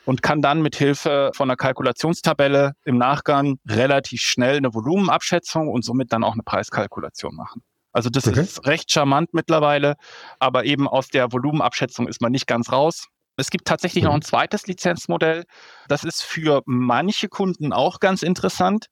und 0.05 0.21
kann 0.21 0.41
dann 0.41 0.62
mit 0.62 0.75
Hilfe 0.75 1.31
von 1.34 1.49
einer 1.49 1.58
Kalkulationstabelle 1.58 2.73
im 2.86 2.97
Nachgang 2.97 3.58
relativ 3.67 4.21
schnell 4.21 4.58
eine 4.58 4.73
Volumenabschätzung 4.73 5.67
und 5.67 5.84
somit 5.84 6.13
dann 6.13 6.23
auch 6.23 6.34
eine 6.34 6.43
Preiskalkulation 6.43 7.36
machen. 7.36 7.63
Also 7.95 8.10
das 8.10 8.27
okay. 8.27 8.41
ist 8.41 8.67
recht 8.67 8.91
charmant 8.91 9.34
mittlerweile, 9.34 9.95
aber 10.39 10.65
eben 10.65 10.86
aus 10.86 11.08
der 11.08 11.31
Volumenabschätzung 11.31 12.10
ist 12.10 12.21
man 12.21 12.34
nicht 12.34 12.45
ganz 12.45 12.69
raus. 12.69 13.08
Es 13.38 13.49
gibt 13.49 13.65
tatsächlich 13.65 14.03
mhm. 14.03 14.10
noch 14.10 14.15
ein 14.15 14.21
zweites 14.21 14.67
Lizenzmodell. 14.67 15.45
Das 15.88 16.03
ist 16.03 16.21
für 16.21 16.62
manche 16.65 17.29
Kunden 17.29 17.71
auch 17.71 18.01
ganz 18.01 18.21
interessant. 18.21 18.88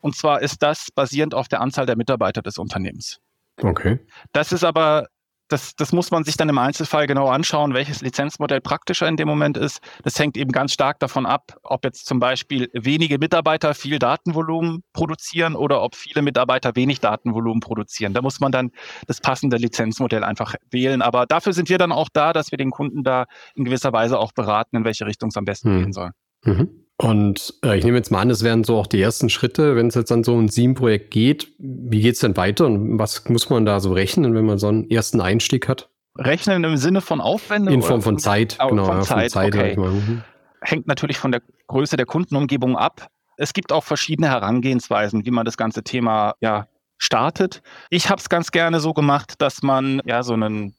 Und 0.00 0.16
zwar 0.16 0.42
ist 0.42 0.60
das 0.60 0.88
basierend 0.92 1.34
auf 1.34 1.46
der 1.46 1.60
Anzahl 1.60 1.86
der 1.86 1.96
Mitarbeiter 1.96 2.42
des 2.42 2.58
Unternehmens. 2.58 3.20
Okay. 3.62 4.00
Das 4.32 4.50
ist 4.50 4.64
aber 4.64 5.06
das, 5.48 5.74
das 5.76 5.92
muss 5.92 6.10
man 6.10 6.24
sich 6.24 6.36
dann 6.36 6.48
im 6.48 6.58
Einzelfall 6.58 7.06
genau 7.06 7.28
anschauen, 7.28 7.74
welches 7.74 8.02
Lizenzmodell 8.02 8.60
praktischer 8.60 9.08
in 9.08 9.16
dem 9.16 9.28
Moment 9.28 9.56
ist. 9.56 9.80
Das 10.04 10.18
hängt 10.18 10.36
eben 10.36 10.52
ganz 10.52 10.72
stark 10.72 11.00
davon 11.00 11.26
ab, 11.26 11.56
ob 11.62 11.84
jetzt 11.84 12.06
zum 12.06 12.18
Beispiel 12.18 12.70
wenige 12.72 13.18
Mitarbeiter 13.18 13.74
viel 13.74 13.98
Datenvolumen 13.98 14.82
produzieren 14.92 15.56
oder 15.56 15.82
ob 15.82 15.96
viele 15.96 16.22
Mitarbeiter 16.22 16.76
wenig 16.76 17.00
Datenvolumen 17.00 17.60
produzieren. 17.60 18.14
Da 18.14 18.22
muss 18.22 18.40
man 18.40 18.52
dann 18.52 18.70
das 19.06 19.20
passende 19.20 19.56
Lizenzmodell 19.56 20.24
einfach 20.24 20.54
wählen. 20.70 21.02
Aber 21.02 21.26
dafür 21.26 21.52
sind 21.52 21.68
wir 21.68 21.78
dann 21.78 21.92
auch 21.92 22.08
da, 22.12 22.32
dass 22.32 22.50
wir 22.50 22.58
den 22.58 22.70
Kunden 22.70 23.02
da 23.02 23.26
in 23.54 23.64
gewisser 23.64 23.92
Weise 23.92 24.18
auch 24.18 24.32
beraten, 24.32 24.76
in 24.76 24.84
welche 24.84 25.06
Richtung 25.06 25.30
es 25.30 25.36
am 25.36 25.44
besten 25.44 25.74
mhm. 25.74 25.78
gehen 25.80 25.92
soll. 25.92 26.10
Mhm. 26.44 26.87
Und 27.00 27.54
äh, 27.64 27.78
ich 27.78 27.84
nehme 27.84 27.96
jetzt 27.96 28.10
mal 28.10 28.20
an, 28.20 28.28
das 28.28 28.42
wären 28.42 28.64
so 28.64 28.76
auch 28.76 28.88
die 28.88 29.00
ersten 29.00 29.30
Schritte, 29.30 29.76
wenn 29.76 29.86
es 29.86 29.94
jetzt 29.94 30.10
an 30.10 30.24
so 30.24 30.36
ein 30.36 30.48
Sieben-Projekt 30.48 31.12
geht. 31.12 31.46
Wie 31.58 32.00
geht 32.00 32.14
es 32.14 32.20
denn 32.20 32.36
weiter 32.36 32.66
und 32.66 32.98
was 32.98 33.28
muss 33.28 33.48
man 33.50 33.64
da 33.64 33.78
so 33.78 33.92
rechnen, 33.92 34.34
wenn 34.34 34.44
man 34.44 34.58
so 34.58 34.66
einen 34.66 34.90
ersten 34.90 35.20
Einstieg 35.20 35.68
hat? 35.68 35.88
Rechnen 36.16 36.64
im 36.64 36.76
Sinne 36.76 37.00
von 37.00 37.20
Aufwendung? 37.20 37.72
In 37.72 37.82
Form 37.82 38.02
von 38.02 38.18
Zeit, 38.18 38.58
oh, 38.60 38.68
genau. 38.70 38.86
Von 38.86 38.96
ja, 38.96 39.02
Zeit, 39.02 39.30
Zeit 39.30 39.54
okay. 39.54 39.76
mhm. 39.76 40.24
Hängt 40.60 40.88
natürlich 40.88 41.18
von 41.18 41.30
der 41.30 41.40
Größe 41.68 41.96
der 41.96 42.06
Kundenumgebung 42.06 42.76
ab. 42.76 43.06
Es 43.36 43.52
gibt 43.52 43.72
auch 43.72 43.84
verschiedene 43.84 44.28
Herangehensweisen, 44.28 45.24
wie 45.24 45.30
man 45.30 45.44
das 45.44 45.56
ganze 45.56 45.84
Thema 45.84 46.34
ja, 46.40 46.66
startet. 46.96 47.62
Ich 47.90 48.10
habe 48.10 48.20
es 48.20 48.28
ganz 48.28 48.50
gerne 48.50 48.80
so 48.80 48.92
gemacht, 48.92 49.34
dass 49.38 49.62
man 49.62 50.02
ja 50.04 50.24
so 50.24 50.32
einen 50.32 50.74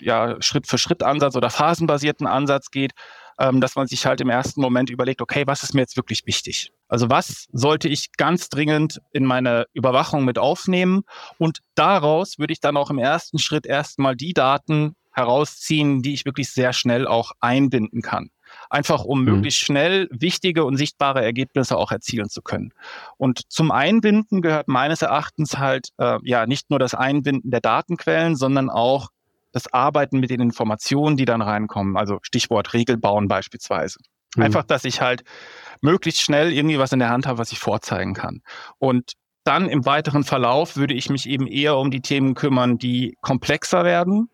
ja, 0.00 0.34
Schritt-für-Schritt-Ansatz 0.40 1.36
oder 1.36 1.48
phasenbasierten 1.48 2.26
Ansatz 2.26 2.72
geht, 2.72 2.90
ähm, 3.38 3.60
dass 3.60 3.76
man 3.76 3.86
sich 3.86 4.06
halt 4.06 4.20
im 4.20 4.30
ersten 4.30 4.60
Moment 4.60 4.90
überlegt, 4.90 5.20
okay, 5.20 5.44
was 5.46 5.62
ist 5.62 5.74
mir 5.74 5.80
jetzt 5.80 5.96
wirklich 5.96 6.26
wichtig? 6.26 6.72
Also 6.88 7.10
was 7.10 7.46
sollte 7.52 7.88
ich 7.88 8.12
ganz 8.12 8.48
dringend 8.48 9.00
in 9.12 9.24
meine 9.24 9.66
Überwachung 9.72 10.24
mit 10.24 10.38
aufnehmen? 10.38 11.02
Und 11.38 11.60
daraus 11.74 12.38
würde 12.38 12.52
ich 12.52 12.60
dann 12.60 12.76
auch 12.76 12.90
im 12.90 12.98
ersten 12.98 13.38
Schritt 13.38 13.66
erstmal 13.66 14.16
die 14.16 14.32
Daten 14.32 14.94
herausziehen, 15.12 16.02
die 16.02 16.12
ich 16.12 16.24
wirklich 16.24 16.50
sehr 16.50 16.72
schnell 16.72 17.06
auch 17.06 17.32
einbinden 17.40 18.02
kann. 18.02 18.30
Einfach 18.70 19.04
um 19.04 19.20
mhm. 19.20 19.24
möglichst 19.26 19.60
schnell 19.60 20.08
wichtige 20.10 20.64
und 20.64 20.76
sichtbare 20.76 21.22
Ergebnisse 21.22 21.76
auch 21.76 21.92
erzielen 21.92 22.28
zu 22.28 22.42
können. 22.42 22.72
Und 23.16 23.50
zum 23.50 23.70
Einbinden 23.70 24.42
gehört 24.42 24.68
meines 24.68 25.02
Erachtens 25.02 25.58
halt 25.58 25.88
äh, 25.98 26.18
ja 26.22 26.46
nicht 26.46 26.70
nur 26.70 26.78
das 26.78 26.94
Einbinden 26.94 27.50
der 27.50 27.60
Datenquellen, 27.60 28.36
sondern 28.36 28.70
auch 28.70 29.08
das 29.54 29.72
Arbeiten 29.72 30.18
mit 30.18 30.30
den 30.30 30.40
Informationen, 30.40 31.16
die 31.16 31.24
dann 31.24 31.40
reinkommen. 31.40 31.96
Also 31.96 32.18
Stichwort 32.22 32.74
Regel 32.74 32.96
bauen 32.96 33.28
beispielsweise. 33.28 33.98
Mhm. 34.36 34.42
Einfach, 34.42 34.64
dass 34.64 34.84
ich 34.84 35.00
halt 35.00 35.22
möglichst 35.80 36.20
schnell 36.20 36.52
irgendwie 36.52 36.78
was 36.78 36.92
in 36.92 36.98
der 36.98 37.10
Hand 37.10 37.26
habe, 37.26 37.38
was 37.38 37.52
ich 37.52 37.60
vorzeigen 37.60 38.14
kann. 38.14 38.42
Und 38.78 39.12
dann 39.44 39.68
im 39.68 39.86
weiteren 39.86 40.24
Verlauf 40.24 40.76
würde 40.76 40.94
ich 40.94 41.08
mich 41.08 41.28
eben 41.28 41.46
eher 41.46 41.76
um 41.76 41.90
die 41.90 42.00
Themen 42.00 42.34
kümmern, 42.34 42.78
die 42.78 43.16
komplexer 43.20 43.84
werden. 43.84 44.28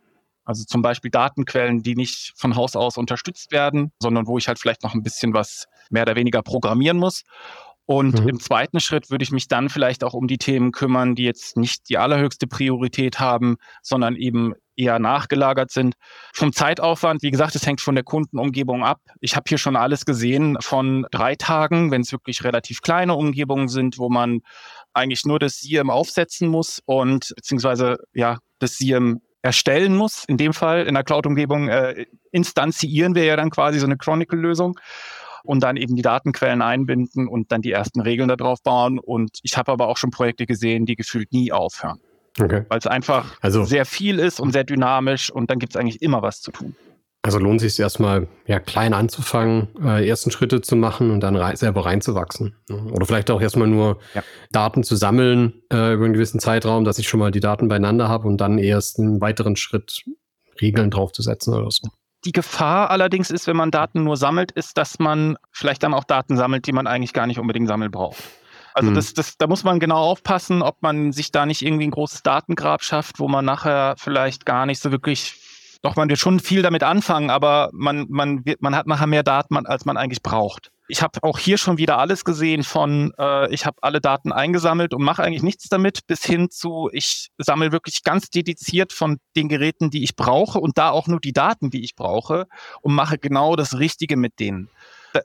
Also 0.45 0.65
zum 0.65 0.81
Beispiel 0.81 1.11
Datenquellen, 1.11 1.83
die 1.83 1.97
nicht 1.97 2.33
von 2.37 2.57
Haus 2.57 2.75
aus 2.75 2.97
unterstützt 2.97 3.53
werden, 3.53 3.93
sondern 4.01 4.27
wo 4.27 4.39
ich 4.39 4.49
halt 4.49 4.59
vielleicht 4.59 4.83
noch 4.83 4.95
ein 4.95 5.03
bisschen 5.03 5.35
was 5.35 5.67
mehr 5.91 6.03
oder 6.03 6.17
weniger 6.17 6.43
programmieren 6.43 6.97
muss. 6.97 7.25
Und 7.91 8.21
mhm. 8.21 8.29
im 8.29 8.39
zweiten 8.39 8.79
Schritt 8.79 9.11
würde 9.11 9.25
ich 9.25 9.33
mich 9.33 9.49
dann 9.49 9.69
vielleicht 9.69 10.05
auch 10.05 10.15
um 10.15 10.29
die 10.29 10.39
Themen 10.39 10.71
kümmern, 10.71 11.17
die 11.17 11.25
jetzt 11.25 11.57
nicht 11.57 11.89
die 11.89 11.99
allerhöchste 11.99 12.47
Priorität 12.47 13.19
haben, 13.19 13.57
sondern 13.83 14.15
eben 14.15 14.55
eher 14.77 15.01
nachgelagert 15.01 15.73
sind. 15.73 15.95
Vom 16.33 16.53
Zeitaufwand, 16.53 17.25
wie 17.25 17.33
gesagt, 17.33 17.57
es 17.57 17.67
hängt 17.67 17.81
von 17.81 17.97
der 17.97 18.05
Kundenumgebung 18.05 18.85
ab. 18.85 19.01
Ich 19.19 19.35
habe 19.35 19.47
hier 19.49 19.59
schon 19.59 19.75
alles 19.75 20.05
gesehen 20.05 20.57
von 20.61 21.05
drei 21.11 21.35
Tagen, 21.35 21.91
wenn 21.91 22.03
es 22.03 22.13
wirklich 22.13 22.45
relativ 22.45 22.81
kleine 22.81 23.17
Umgebungen 23.17 23.67
sind, 23.67 23.99
wo 23.99 24.09
man 24.09 24.43
eigentlich 24.93 25.25
nur 25.25 25.41
das 25.41 25.59
SIEM 25.59 25.91
aufsetzen 25.91 26.47
muss 26.47 26.81
und 26.85 27.33
beziehungsweise 27.35 27.99
ja 28.15 28.39
das 28.61 28.77
SIEM 28.77 29.21
erstellen 29.43 29.97
muss. 29.97 30.23
In 30.29 30.37
dem 30.37 30.53
Fall 30.53 30.87
in 30.87 30.95
der 30.95 31.03
Cloud-Umgebung 31.03 31.69
äh, 31.69 32.07
instanzieren 32.31 33.17
wir 33.17 33.25
ja 33.25 33.35
dann 33.35 33.51
quasi 33.51 33.81
so 33.81 33.87
eine 33.87 33.97
Chronicle-Lösung 33.97 34.79
und 35.45 35.63
dann 35.63 35.77
eben 35.77 35.97
die 35.97 36.03
Datenquellen 36.03 36.63
einbinden 36.63 37.29
und 37.29 37.53
dann 37.53 37.63
die 37.63 37.73
ersten 37.73 38.01
Regeln 38.01 38.29
darauf 38.29 38.63
bauen. 38.63 38.99
Und 38.99 39.39
ich 39.43 39.57
habe 39.57 39.73
aber 39.73 39.89
auch 39.89 39.97
schon 39.97 40.11
Projekte 40.11 40.47
gesehen, 40.47 40.87
die 40.87 40.97
gefühlt 40.97 41.33
nie 41.33 41.53
aufhören. 41.53 42.01
Okay. 42.41 42.65
Weil 42.69 42.79
es 42.79 42.87
einfach 42.87 43.37
also, 43.41 43.65
sehr 43.65 43.85
viel 43.85 44.19
ist 44.19 44.41
und 44.41 44.53
sehr 44.53 44.65
dynamisch 44.65 45.31
und 45.31 45.51
dann 45.51 45.59
gibt 45.59 45.75
es 45.75 45.81
eigentlich 45.81 46.01
immer 46.03 46.23
was 46.23 46.41
zu 46.41 46.53
tun. 46.53 46.77
Also 47.23 47.39
lohnt 47.39 47.61
sich 47.61 47.73
es 47.73 47.79
erstmal, 47.79 48.29
ja, 48.47 48.61
klein 48.61 48.95
anzufangen, 48.95 49.69
äh, 49.85 50.09
ersten 50.09 50.31
Schritte 50.31 50.63
zu 50.63 50.75
machen 50.75 51.11
und 51.11 51.21
dann 51.21 51.37
rei 51.37 51.55
selber 51.55 51.85
reinzuwachsen. 51.85 52.57
Ne? 52.71 52.83
Oder 52.93 53.05
vielleicht 53.05 53.31
auch 53.31 53.43
erstmal 53.43 53.69
nur 53.69 53.99
ja. 54.15 54.23
Daten 54.53 54.83
zu 54.83 54.97
sammeln 54.97 55.53
äh, 55.71 55.93
über 55.93 56.07
einen 56.07 56.15
gewissen 56.15 56.41
Zeitraum, 56.41 56.85
dass 56.85 56.99
ich 56.99 57.09
schon 57.09 57.21
mal 57.21 57.31
die 57.31 57.41
Daten 57.41 57.69
beieinander 57.69 58.09
habe 58.09 58.27
und 58.27 58.39
dann 58.39 58.57
erst 58.57 58.99
einen 58.99 59.21
weiteren 59.21 59.57
Schritt 59.57 60.03
Regeln 60.63 60.91
draufzusetzen 60.91 61.53
oder 61.53 61.71
so. 61.71 61.89
Die 62.25 62.33
Gefahr 62.33 62.91
allerdings 62.91 63.31
ist, 63.31 63.47
wenn 63.47 63.57
man 63.57 63.71
Daten 63.71 64.05
nur 64.05 64.17
sammelt, 64.17 64.53
ist, 64.53 64.77
dass 64.77 64.99
man 64.99 65.39
vielleicht 65.53 65.83
dann 65.83 65.95
auch 65.95 66.05
Daten 66.05 66.37
sammelt, 66.37 66.67
die 66.67 66.73
man 66.73 66.87
eigentlich 66.87 67.13
gar 67.13 67.27
nicht 67.27 67.39
unbedingt 67.39 67.69
sammeln 67.69 67.91
braucht. 67.91 68.23
Also 68.75 68.91
mhm. 68.91 68.95
das, 68.95 69.15
das, 69.15 69.37
da 69.37 69.47
muss 69.47 69.65
man 69.65 69.81
genau 69.81 69.99
aufpassen, 69.99 70.63
ob 70.63 70.83
man 70.83 71.13
sich 71.13 71.33
da 71.33 71.47
nicht 71.47 71.63
irgendwie 71.63 71.87
ein 71.87 71.91
großes 71.91 72.23
Datengrab 72.23 72.85
schafft, 72.85 73.19
wo 73.19 73.29
man 73.29 73.45
nachher 73.45 73.95
vielleicht 73.97 74.47
gar 74.47 74.67
nicht 74.67 74.81
so 74.81 74.93
wirklich, 74.93 75.40
doch 75.83 75.97
man 75.97 76.09
wird 76.09 76.19
schon 76.19 76.41
viel 76.41 76.63
damit 76.63 76.83
anfangen, 76.83 77.31
aber 77.31 77.71
man, 77.73 78.07
man, 78.09 78.45
wird, 78.45 78.63
man 78.63 78.77
hat 78.77 78.87
nachher 78.87 79.07
mehr 79.07 79.23
Daten, 79.23 79.57
als 79.67 79.85
man 79.85 79.97
eigentlich 79.97 80.23
braucht 80.23 80.71
ich 80.91 81.03
habe 81.03 81.23
auch 81.23 81.39
hier 81.39 81.57
schon 81.57 81.79
wieder 81.79 81.99
alles 81.99 82.25
gesehen 82.25 82.65
von, 82.65 83.13
äh, 83.19 83.53
ich 83.55 83.65
habe 83.65 83.77
alle 83.81 84.01
Daten 84.01 84.33
eingesammelt 84.33 84.93
und 84.93 85.03
mache 85.03 85.23
eigentlich 85.23 85.43
nichts 85.43 85.69
damit, 85.69 86.07
bis 86.07 86.25
hin 86.25 86.51
zu, 86.51 86.91
ich 86.93 87.31
sammle 87.39 87.73
wirklich 87.73 88.03
ganz 88.03 88.29
dediziert 88.29 88.93
von 88.93 89.19
den 89.37 89.49
Geräten, 89.49 89.91
die 89.91 90.03
ich 90.03 90.17
brauche 90.17 90.59
und 90.59 90.79
da 90.79 90.91
auch 90.91 91.07
nur 91.07 91.21
die 91.21 91.33
Daten, 91.33 91.71
die 91.71 91.85
ich 91.85 91.95
brauche 91.95 92.47
und 92.83 92.95
mache 92.95 93.19
genau 93.19 93.57
das 93.57 93.79
Richtige 93.79 94.17
mit 94.17 94.41
denen. 94.41 94.69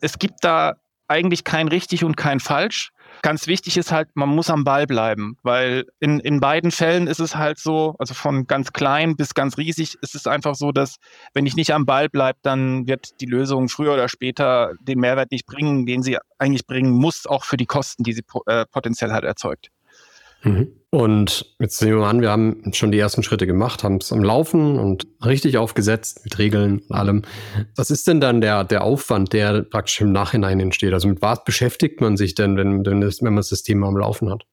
Es 0.02 0.20
gibt 0.20 0.44
da 0.44 0.76
eigentlich 1.08 1.44
kein 1.44 1.68
richtig 1.68 2.04
und 2.04 2.16
kein 2.16 2.40
falsch. 2.40 2.92
Ganz 3.26 3.48
wichtig 3.48 3.76
ist 3.76 3.92
halt, 3.92 4.10
man 4.14 4.30
muss 4.30 4.52
am 4.52 4.64
Ball 4.64 4.86
bleiben, 4.86 5.36
weil 5.42 5.86
in, 6.00 6.20
in 6.20 6.40
beiden 6.40 6.70
Fällen 6.70 7.08
ist 7.08 7.20
es 7.20 7.36
halt 7.36 7.58
so, 7.58 7.96
also 7.98 8.14
von 8.14 8.46
ganz 8.46 8.72
klein 8.72 9.16
bis 9.16 9.34
ganz 9.34 9.58
riesig, 9.58 9.98
ist 10.04 10.14
es 10.14 10.28
einfach 10.28 10.54
so, 10.54 10.72
dass 10.72 10.98
wenn 11.34 11.48
ich 11.48 11.56
nicht 11.56 11.74
am 11.74 11.88
Ball 11.88 12.08
bleibe, 12.08 12.38
dann 12.44 12.86
wird 12.86 13.20
die 13.22 13.26
Lösung 13.26 13.68
früher 13.68 13.96
oder 13.96 14.10
später 14.10 14.74
den 14.80 15.00
Mehrwert 15.00 15.32
nicht 15.32 15.48
bringen, 15.48 15.88
den 15.88 16.04
sie 16.04 16.20
eigentlich 16.38 16.68
bringen 16.68 16.92
muss, 16.92 17.26
auch 17.26 17.46
für 17.46 17.58
die 17.58 17.66
Kosten, 17.66 18.04
die 18.04 18.14
sie 18.14 18.22
äh, 18.46 18.68
potenziell 18.68 19.12
halt 19.12 19.24
erzeugt. 19.24 19.72
Mhm. 20.46 20.68
Und 20.92 21.54
jetzt 21.60 21.82
nehmen 21.82 22.00
wir 22.00 22.08
an, 22.08 22.22
wir 22.22 22.32
haben 22.32 22.72
schon 22.72 22.94
die 22.94 23.00
ersten 23.00 23.22
Schritte 23.22 23.46
gemacht, 23.46 23.84
haben 23.84 23.98
es 23.98 24.14
am 24.14 24.24
Laufen 24.24 24.80
und 24.80 25.06
richtig 25.26 25.58
aufgesetzt 25.58 26.22
mit 26.24 26.38
Regeln 26.40 26.80
und 26.88 26.96
allem. 26.96 27.24
Was 27.76 27.92
ist 27.92 28.08
denn 28.08 28.22
dann 28.22 28.40
der, 28.40 28.64
der 28.64 28.86
Aufwand, 28.86 29.34
der 29.34 29.64
praktisch 29.64 30.00
im 30.00 30.14
Nachhinein 30.14 30.62
entsteht? 30.62 30.94
Also 30.94 31.10
mit 31.10 31.22
was 31.22 31.44
beschäftigt 31.44 32.00
man 32.00 32.16
sich 32.16 32.34
denn, 32.34 32.56
wenn, 32.56 32.86
wenn, 32.86 33.02
das, 33.02 33.22
wenn 33.22 33.34
man 33.34 33.38
das 33.38 33.50
System 33.50 33.84
am 33.84 33.98
Laufen 33.98 34.30
hat? 34.30 34.46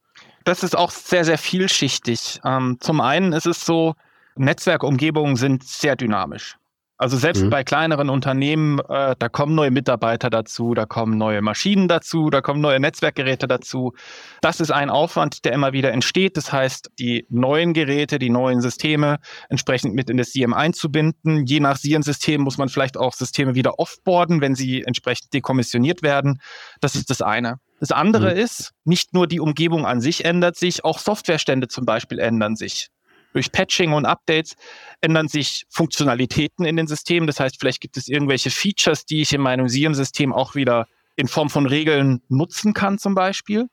Das 0.42 0.64
ist 0.64 0.76
auch 0.76 0.90
sehr, 0.90 1.24
sehr 1.24 1.38
vielschichtig. 1.38 2.40
Ähm, 2.44 2.78
zum 2.80 3.00
einen 3.00 3.32
ist 3.32 3.46
es 3.46 3.64
so, 3.64 3.94
Netzwerkumgebungen 4.34 5.36
sind 5.36 5.62
sehr 5.62 5.94
dynamisch. 5.94 6.56
Also 7.02 7.16
selbst 7.16 7.42
mhm. 7.42 7.50
bei 7.50 7.64
kleineren 7.64 8.08
Unternehmen, 8.08 8.78
äh, 8.88 9.16
da 9.18 9.28
kommen 9.28 9.56
neue 9.56 9.72
Mitarbeiter 9.72 10.30
dazu, 10.30 10.72
da 10.72 10.86
kommen 10.86 11.18
neue 11.18 11.42
Maschinen 11.42 11.88
dazu, 11.88 12.30
da 12.30 12.40
kommen 12.42 12.60
neue 12.60 12.78
Netzwerkgeräte 12.78 13.48
dazu. 13.48 13.92
Das 14.40 14.60
ist 14.60 14.70
ein 14.70 14.88
Aufwand, 14.88 15.44
der 15.44 15.50
immer 15.50 15.72
wieder 15.72 15.90
entsteht. 15.90 16.36
Das 16.36 16.52
heißt, 16.52 16.90
die 17.00 17.26
neuen 17.28 17.72
Geräte, 17.72 18.20
die 18.20 18.30
neuen 18.30 18.60
Systeme 18.60 19.18
entsprechend 19.48 19.96
mit 19.96 20.10
in 20.10 20.16
das 20.16 20.30
SIEM 20.30 20.54
einzubinden. 20.54 21.44
Je 21.44 21.58
nach 21.58 21.76
SIEM-System 21.76 22.40
muss 22.40 22.56
man 22.56 22.68
vielleicht 22.68 22.96
auch 22.96 23.14
Systeme 23.14 23.56
wieder 23.56 23.80
offboarden, 23.80 24.40
wenn 24.40 24.54
sie 24.54 24.84
entsprechend 24.84 25.34
dekommissioniert 25.34 26.04
werden. 26.04 26.40
Das 26.80 26.94
ist 26.94 27.10
das 27.10 27.20
eine. 27.20 27.56
Das 27.80 27.90
andere 27.90 28.32
mhm. 28.32 28.40
ist, 28.40 28.70
nicht 28.84 29.12
nur 29.12 29.26
die 29.26 29.40
Umgebung 29.40 29.86
an 29.86 30.00
sich 30.00 30.24
ändert 30.24 30.54
sich, 30.54 30.84
auch 30.84 31.00
Softwarestände 31.00 31.66
zum 31.66 31.84
Beispiel 31.84 32.20
ändern 32.20 32.54
sich. 32.54 32.90
Durch 33.32 33.52
Patching 33.52 33.92
und 33.92 34.06
Updates 34.06 34.54
ändern 35.00 35.28
sich 35.28 35.64
Funktionalitäten 35.68 36.64
in 36.64 36.76
den 36.76 36.86
Systemen. 36.86 37.26
Das 37.26 37.40
heißt, 37.40 37.56
vielleicht 37.58 37.80
gibt 37.80 37.96
es 37.96 38.08
irgendwelche 38.08 38.50
Features, 38.50 39.04
die 39.04 39.22
ich 39.22 39.32
in 39.32 39.40
meinem 39.40 39.68
SIEM-System 39.68 40.32
auch 40.32 40.54
wieder 40.54 40.86
in 41.16 41.28
Form 41.28 41.50
von 41.50 41.66
Regeln 41.66 42.22
nutzen 42.28 42.72
kann, 42.72 42.98
zum 42.98 43.14
Beispiel. 43.14 43.68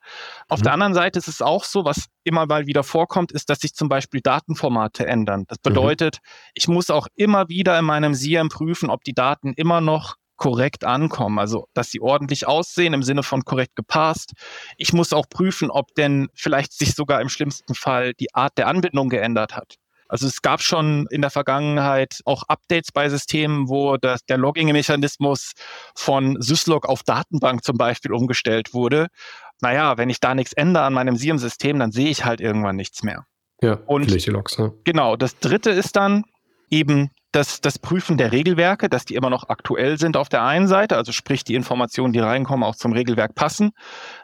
Auf 0.48 0.60
mhm. 0.60 0.64
der 0.64 0.72
anderen 0.74 0.94
Seite 0.94 1.18
ist 1.18 1.28
es 1.28 1.40
auch 1.40 1.64
so, 1.64 1.84
was 1.84 2.06
immer 2.24 2.46
mal 2.46 2.66
wieder 2.66 2.82
vorkommt, 2.82 3.32
ist, 3.32 3.48
dass 3.48 3.60
sich 3.60 3.74
zum 3.74 3.88
Beispiel 3.88 4.20
Datenformate 4.20 5.06
ändern. 5.06 5.44
Das 5.48 5.58
mhm. 5.58 5.70
bedeutet, 5.70 6.18
mhm. 6.22 6.50
ich 6.54 6.68
muss 6.68 6.90
auch 6.90 7.06
immer 7.14 7.48
wieder 7.48 7.78
in 7.78 7.84
meinem 7.84 8.14
SIEM 8.14 8.48
prüfen, 8.48 8.90
ob 8.90 9.04
die 9.04 9.14
Daten 9.14 9.54
immer 9.54 9.80
noch 9.80 10.16
korrekt 10.40 10.84
ankommen, 10.84 11.38
also 11.38 11.68
dass 11.74 11.90
sie 11.90 12.00
ordentlich 12.00 12.48
aussehen 12.48 12.94
im 12.94 13.02
Sinne 13.02 13.22
von 13.22 13.44
korrekt 13.44 13.76
gepasst. 13.76 14.32
Ich 14.78 14.92
muss 14.94 15.12
auch 15.12 15.28
prüfen, 15.28 15.70
ob 15.70 15.94
denn 15.94 16.28
vielleicht 16.34 16.72
sich 16.72 16.94
sogar 16.94 17.20
im 17.20 17.28
schlimmsten 17.28 17.74
Fall 17.74 18.14
die 18.14 18.34
Art 18.34 18.56
der 18.56 18.66
Anbindung 18.66 19.10
geändert 19.10 19.54
hat. 19.54 19.76
Also 20.08 20.26
es 20.26 20.40
gab 20.42 20.62
schon 20.62 21.06
in 21.10 21.20
der 21.20 21.30
Vergangenheit 21.30 22.20
auch 22.24 22.42
Updates 22.48 22.90
bei 22.90 23.08
Systemen, 23.10 23.68
wo 23.68 23.98
das, 23.98 24.24
der 24.24 24.38
Logging-Mechanismus 24.38 25.52
von 25.94 26.40
Syslog 26.40 26.88
auf 26.88 27.02
Datenbank 27.04 27.62
zum 27.62 27.76
Beispiel 27.76 28.12
umgestellt 28.12 28.72
wurde. 28.72 29.08
Naja, 29.60 29.98
wenn 29.98 30.08
ich 30.08 30.20
da 30.20 30.34
nichts 30.34 30.54
ändere 30.54 30.84
an 30.84 30.94
meinem 30.94 31.16
SIEM-System, 31.16 31.78
dann 31.78 31.92
sehe 31.92 32.08
ich 32.08 32.24
halt 32.24 32.40
irgendwann 32.40 32.76
nichts 32.76 33.02
mehr. 33.02 33.26
Ja, 33.62 33.74
und 33.86 34.10
Logs, 34.26 34.56
ja. 34.56 34.72
Genau, 34.84 35.16
das 35.16 35.38
dritte 35.38 35.70
ist 35.70 35.94
dann 35.96 36.24
eben 36.70 37.10
das, 37.32 37.60
das 37.60 37.78
Prüfen 37.78 38.16
der 38.16 38.32
Regelwerke, 38.32 38.88
dass 38.88 39.04
die 39.04 39.14
immer 39.14 39.30
noch 39.30 39.48
aktuell 39.48 39.98
sind 39.98 40.16
auf 40.16 40.28
der 40.28 40.42
einen 40.42 40.66
Seite, 40.66 40.96
also 40.96 41.12
sprich 41.12 41.44
die 41.44 41.54
Informationen, 41.54 42.12
die 42.12 42.18
reinkommen, 42.18 42.64
auch 42.64 42.74
zum 42.74 42.92
Regelwerk 42.92 43.34
passen. 43.34 43.70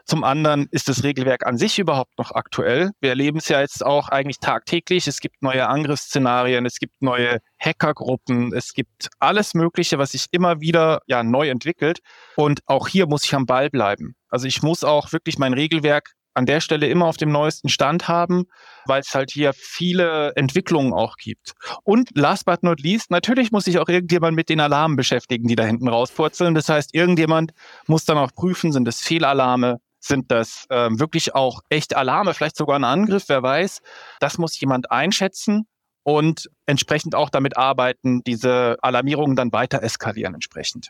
Zum 0.05 0.23
anderen 0.23 0.67
ist 0.71 0.89
das 0.89 1.03
Regelwerk 1.03 1.45
an 1.45 1.57
sich 1.57 1.79
überhaupt 1.79 2.17
noch 2.17 2.31
aktuell. 2.31 2.91
Wir 2.99 3.09
erleben 3.11 3.37
es 3.37 3.47
ja 3.47 3.61
jetzt 3.61 3.85
auch 3.85 4.09
eigentlich 4.09 4.39
tagtäglich. 4.39 5.07
Es 5.07 5.19
gibt 5.19 5.41
neue 5.41 5.67
Angriffsszenarien, 5.67 6.65
es 6.65 6.79
gibt 6.79 7.01
neue 7.01 7.39
Hackergruppen, 7.59 8.53
es 8.53 8.73
gibt 8.73 9.09
alles 9.19 9.53
Mögliche, 9.53 9.97
was 9.97 10.11
sich 10.11 10.25
immer 10.31 10.59
wieder 10.59 10.99
ja 11.07 11.23
neu 11.23 11.49
entwickelt. 11.49 11.99
Und 12.35 12.59
auch 12.65 12.87
hier 12.87 13.07
muss 13.07 13.25
ich 13.25 13.33
am 13.33 13.45
Ball 13.45 13.69
bleiben. 13.69 14.15
Also 14.29 14.47
ich 14.47 14.61
muss 14.61 14.83
auch 14.83 15.13
wirklich 15.13 15.37
mein 15.37 15.53
Regelwerk 15.53 16.11
an 16.37 16.45
der 16.45 16.61
Stelle 16.61 16.87
immer 16.87 17.05
auf 17.05 17.17
dem 17.17 17.31
neuesten 17.31 17.67
Stand 17.67 18.07
haben, 18.07 18.45
weil 18.85 19.01
es 19.01 19.13
halt 19.13 19.31
hier 19.31 19.53
viele 19.53 20.33
Entwicklungen 20.35 20.93
auch 20.93 21.17
gibt. 21.17 21.53
Und 21.83 22.09
last 22.15 22.45
but 22.45 22.63
not 22.63 22.79
least, 22.79 23.09
natürlich 23.11 23.51
muss 23.51 23.65
sich 23.65 23.79
auch 23.79 23.89
irgendjemand 23.89 24.35
mit 24.35 24.47
den 24.49 24.59
Alarmen 24.59 24.95
beschäftigen, 24.95 25.47
die 25.47 25.55
da 25.55 25.65
hinten 25.65 25.87
rauspurzeln. 25.87 26.53
Das 26.53 26.69
heißt, 26.69 26.93
irgendjemand 26.93 27.51
muss 27.87 28.05
dann 28.05 28.17
auch 28.17 28.31
prüfen, 28.33 28.71
sind 28.71 28.85
das 28.85 29.01
Fehlalarme, 29.01 29.79
sind 29.99 30.31
das 30.31 30.65
äh, 30.69 30.89
wirklich 30.91 31.33
auch 31.33 31.61
echt 31.69 31.95
Alarme, 31.95 32.33
vielleicht 32.33 32.55
sogar 32.55 32.77
ein 32.77 32.83
Angriff, 32.83 33.25
wer 33.27 33.41
weiß. 33.41 33.81
Das 34.19 34.37
muss 34.37 34.59
jemand 34.59 34.91
einschätzen 34.91 35.67
und 36.03 36.49
entsprechend 36.67 37.15
auch 37.15 37.31
damit 37.31 37.57
arbeiten, 37.57 38.23
diese 38.23 38.77
Alarmierungen 38.81 39.35
dann 39.35 39.51
weiter 39.51 39.81
eskalieren 39.81 40.35
entsprechend. 40.35 40.89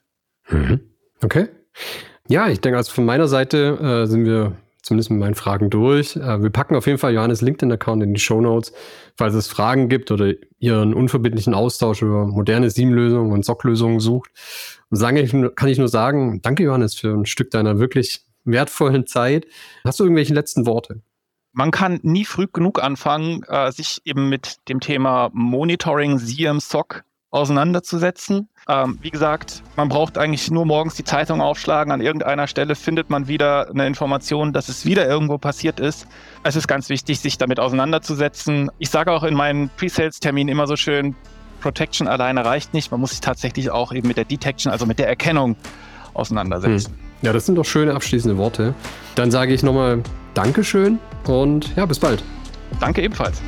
Mhm. 0.50 0.82
Okay. 1.24 1.48
Ja, 2.28 2.50
ich 2.50 2.60
denke, 2.60 2.78
also 2.78 2.92
von 2.92 3.06
meiner 3.06 3.28
Seite 3.30 4.04
äh, 4.04 4.08
sind 4.08 4.26
wir 4.26 4.58
zumindest 4.88 5.12
mit 5.12 5.20
meinen 5.20 5.36
Fragen 5.36 5.70
durch. 5.70 6.16
Äh, 6.16 6.42
wir 6.42 6.50
packen 6.50 6.76
auf 6.76 6.88
jeden 6.88 6.98
Fall 6.98 7.14
Johannes 7.14 7.42
LinkedIn-Account 7.42 8.04
in 8.04 8.14
die 8.14 8.20
Show 8.20 8.42
Notes, 8.42 8.74
falls 9.16 9.34
es 9.36 9.48
Fragen 9.48 9.90
gibt 9.90 10.12
oder 10.12 10.34
ihr 10.60 10.80
einen 10.80 10.94
unverbindlichen 10.94 11.54
Austausch 11.54 12.02
über 12.02 12.26
moderne 12.26 12.70
SIEM-Lösungen 12.70 13.32
und 13.32 13.46
SOC-Lösungen 13.46 14.00
sucht. 14.00 14.32
Und 14.90 14.98
sagen, 14.98 15.52
kann 15.56 15.70
ich 15.70 15.78
nur 15.78 15.90
sagen, 15.90 16.42
danke 16.42 16.64
Johannes 16.64 16.96
für 16.96 17.14
ein 17.14 17.26
Stück 17.26 17.52
deiner 17.52 17.80
wirklich 17.80 18.22
wertvollen 18.46 19.06
Zeit. 19.06 19.46
Hast 19.84 20.00
du 20.00 20.06
irgendwelche 20.06 20.34
letzten 20.34 20.66
Worte? 20.66 21.02
Man 21.52 21.72
kann 21.72 22.00
nie 22.04 22.24
früh 22.24 22.48
genug 22.52 22.82
anfangen, 22.82 23.44
äh, 23.48 23.72
sich 23.72 24.02
eben 24.06 24.30
mit 24.30 24.58
dem 24.70 24.80
Thema 24.80 25.30
Monitoring, 25.34 26.20
SIEM, 26.20 26.60
SOC 26.60 27.04
auseinanderzusetzen. 27.30 28.50
Ähm, 28.70 28.98
wie 29.02 29.12
gesagt, 29.12 29.64
man 29.76 29.90
braucht 29.90 30.18
eigentlich 30.18 30.50
nur 30.50 30.66
morgens 30.66 30.96
die 30.96 31.04
Zeitung 31.04 31.42
aufschlagen. 31.42 31.92
An 31.92 32.02
irgendeiner 32.02 32.48
Stelle 32.48 32.76
findet 32.76 33.10
man 33.10 33.28
wieder 33.28 33.70
eine 33.70 33.86
Information, 33.88 34.54
dass 34.54 34.70
es 34.70 34.86
wieder 34.86 35.08
irgendwo 35.08 35.38
passiert 35.38 35.80
ist. 35.80 36.08
Es 36.44 36.56
ist 36.56 36.68
ganz 36.68 36.90
wichtig, 36.90 37.20
sich 37.20 37.38
damit 37.38 37.60
auseinanderzusetzen. 37.60 38.72
Ich 38.80 38.90
sage 38.90 39.12
auch 39.12 39.24
in 39.24 39.36
meinen 39.36 39.70
Pre-Sales-Terminen 39.78 40.50
immer 40.50 40.68
so 40.68 40.76
schön, 40.76 41.16
Protection 41.62 42.08
alleine 42.08 42.46
reicht 42.46 42.74
nicht. 42.74 42.92
Man 42.92 43.00
muss 43.00 43.12
sich 43.12 43.22
tatsächlich 43.22 43.72
auch 43.72 43.92
eben 43.92 44.08
mit 44.08 44.18
der 44.18 44.26
Detection, 44.26 44.72
also 44.72 44.86
mit 44.86 45.00
der 45.00 45.08
Erkennung 45.08 45.56
auseinandersetzen. 46.14 46.92
Hm. 46.92 47.00
Ja, 47.24 47.34
das 47.34 47.46
sind 47.46 47.56
doch 47.56 47.66
schöne 47.66 47.94
abschließende 47.94 48.38
Worte. 48.38 48.74
Dann 49.16 49.32
sage 49.32 49.54
ich 49.54 49.64
nochmal 49.64 50.04
Dankeschön 50.34 51.00
und 51.26 51.76
ja, 51.76 51.86
bis 51.86 52.00
bald. 52.00 52.24
Danke 52.80 53.02
ebenfalls. 53.02 53.42